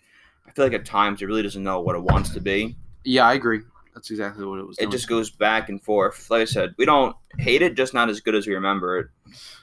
Feel 0.58 0.66
like 0.66 0.74
at 0.74 0.84
times 0.84 1.22
it 1.22 1.26
really 1.26 1.44
doesn't 1.44 1.62
know 1.62 1.78
what 1.78 1.94
it 1.94 2.02
wants 2.02 2.30
to 2.30 2.40
be. 2.40 2.76
Yeah, 3.04 3.28
I 3.28 3.34
agree. 3.34 3.60
That's 3.94 4.10
exactly 4.10 4.44
what 4.44 4.58
it 4.58 4.66
was. 4.66 4.76
It 4.76 4.80
doing. 4.80 4.90
just 4.90 5.06
goes 5.06 5.30
back 5.30 5.68
and 5.68 5.80
forth. 5.80 6.28
Like 6.32 6.42
I 6.42 6.46
said, 6.46 6.74
we 6.76 6.84
don't 6.84 7.14
hate 7.38 7.62
it, 7.62 7.76
just 7.76 7.94
not 7.94 8.10
as 8.10 8.18
good 8.18 8.34
as 8.34 8.44
we 8.44 8.54
remember 8.54 8.98
it. 8.98 9.06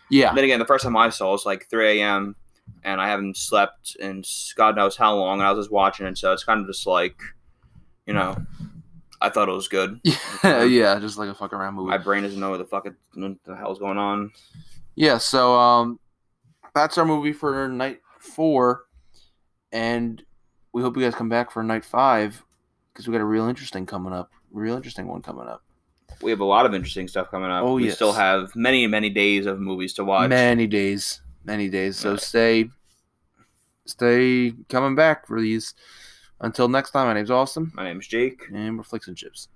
yeah, 0.10 0.30
And 0.30 0.38
then 0.38 0.46
again, 0.46 0.58
the 0.60 0.66
first 0.66 0.86
time 0.86 0.96
I 0.96 1.10
saw 1.10 1.28
it 1.28 1.32
was 1.34 1.46
like 1.46 1.70
3 1.70 2.00
a.m. 2.00 2.38
and 2.86 3.02
I 3.02 3.10
haven't 3.10 3.36
slept 3.36 3.98
in 4.00 4.24
God 4.56 4.78
knows 4.78 4.96
how 4.96 5.18
long, 5.18 5.40
and 5.40 5.48
I 5.48 5.52
was 5.52 5.66
just 5.66 5.72
watching 5.74 6.06
it, 6.06 6.18
so 6.18 6.32
it's 6.32 6.46
kind 6.46 6.62
of 6.62 6.68
just 6.68 6.88
like, 6.88 7.20
you 8.06 8.14
know, 8.14 8.38
I 9.20 9.30
thought 9.30 9.50
it 9.50 9.52
was 9.52 9.68
good. 9.68 10.00
yeah, 10.46 10.64
yeah, 10.64 10.98
just 11.02 11.18
like 11.18 11.28
a 11.28 11.36
fuck 11.36 11.52
around 11.52 11.74
movie. 11.74 11.90
My 11.90 11.98
brain 11.98 12.24
doesn't 12.24 12.40
know 12.40 12.52
what 12.52 12.60
the 12.60 12.64
fuck 12.64 12.86
it, 12.86 12.94
what 13.16 13.36
the 13.44 13.58
hell's 13.58 13.80
going 13.80 13.98
on. 13.98 14.32
Yeah, 14.96 15.18
so 15.18 15.60
um, 15.60 16.00
that's 16.74 16.98
our 16.98 17.04
movie 17.04 17.34
for 17.34 17.68
night 17.68 18.00
four, 18.18 18.86
and 19.74 20.24
we 20.76 20.82
hope 20.82 20.98
you 20.98 21.04
guys 21.04 21.16
come 21.16 21.30
back 21.30 21.52
for 21.52 21.64
night 21.64 21.86
five 21.86 22.44
because 22.92 23.08
we 23.08 23.14
got 23.14 23.22
a 23.22 23.26
real 23.26 23.48
interesting 23.48 23.86
coming 23.86 24.12
up, 24.12 24.30
real 24.52 24.76
interesting 24.76 25.08
one 25.08 25.22
coming 25.22 25.48
up. 25.48 25.64
We 26.22 26.32
have 26.32 26.42
a 26.42 26.46
lot 26.46 26.66
of 26.66 26.74
interesting 26.74 27.08
stuff 27.08 27.32
coming 27.32 27.50
up. 27.50 27.64
Oh, 27.64 27.76
we 27.76 27.86
yes. 27.86 27.96
still 27.96 28.12
have 28.12 28.54
many, 28.58 28.86
many 28.86 29.10
days 29.10 29.46
of 29.46 29.58
movies 29.58 29.94
to 29.94 30.04
watch. 30.04 30.28
Many 30.30 30.68
days, 30.68 31.22
many 31.46 31.70
days. 31.70 31.96
So 31.96 32.12
Yeah. 32.12 32.18
stay, 32.18 32.70
stay 33.86 34.54
coming 34.68 34.96
back 34.96 35.26
for 35.26 35.40
these. 35.40 35.76
Until 36.42 36.68
next 36.68 36.92
time, 36.92 37.08
my 37.08 37.14
name's 37.14 37.32
Austin, 37.32 37.72
My 37.74 37.86
name's 37.86 38.06
Jake. 38.08 38.42
and 38.54 38.76
we're 38.78 38.84
Flix 38.84 39.08
and 39.08 39.16
Chips. 39.16 39.48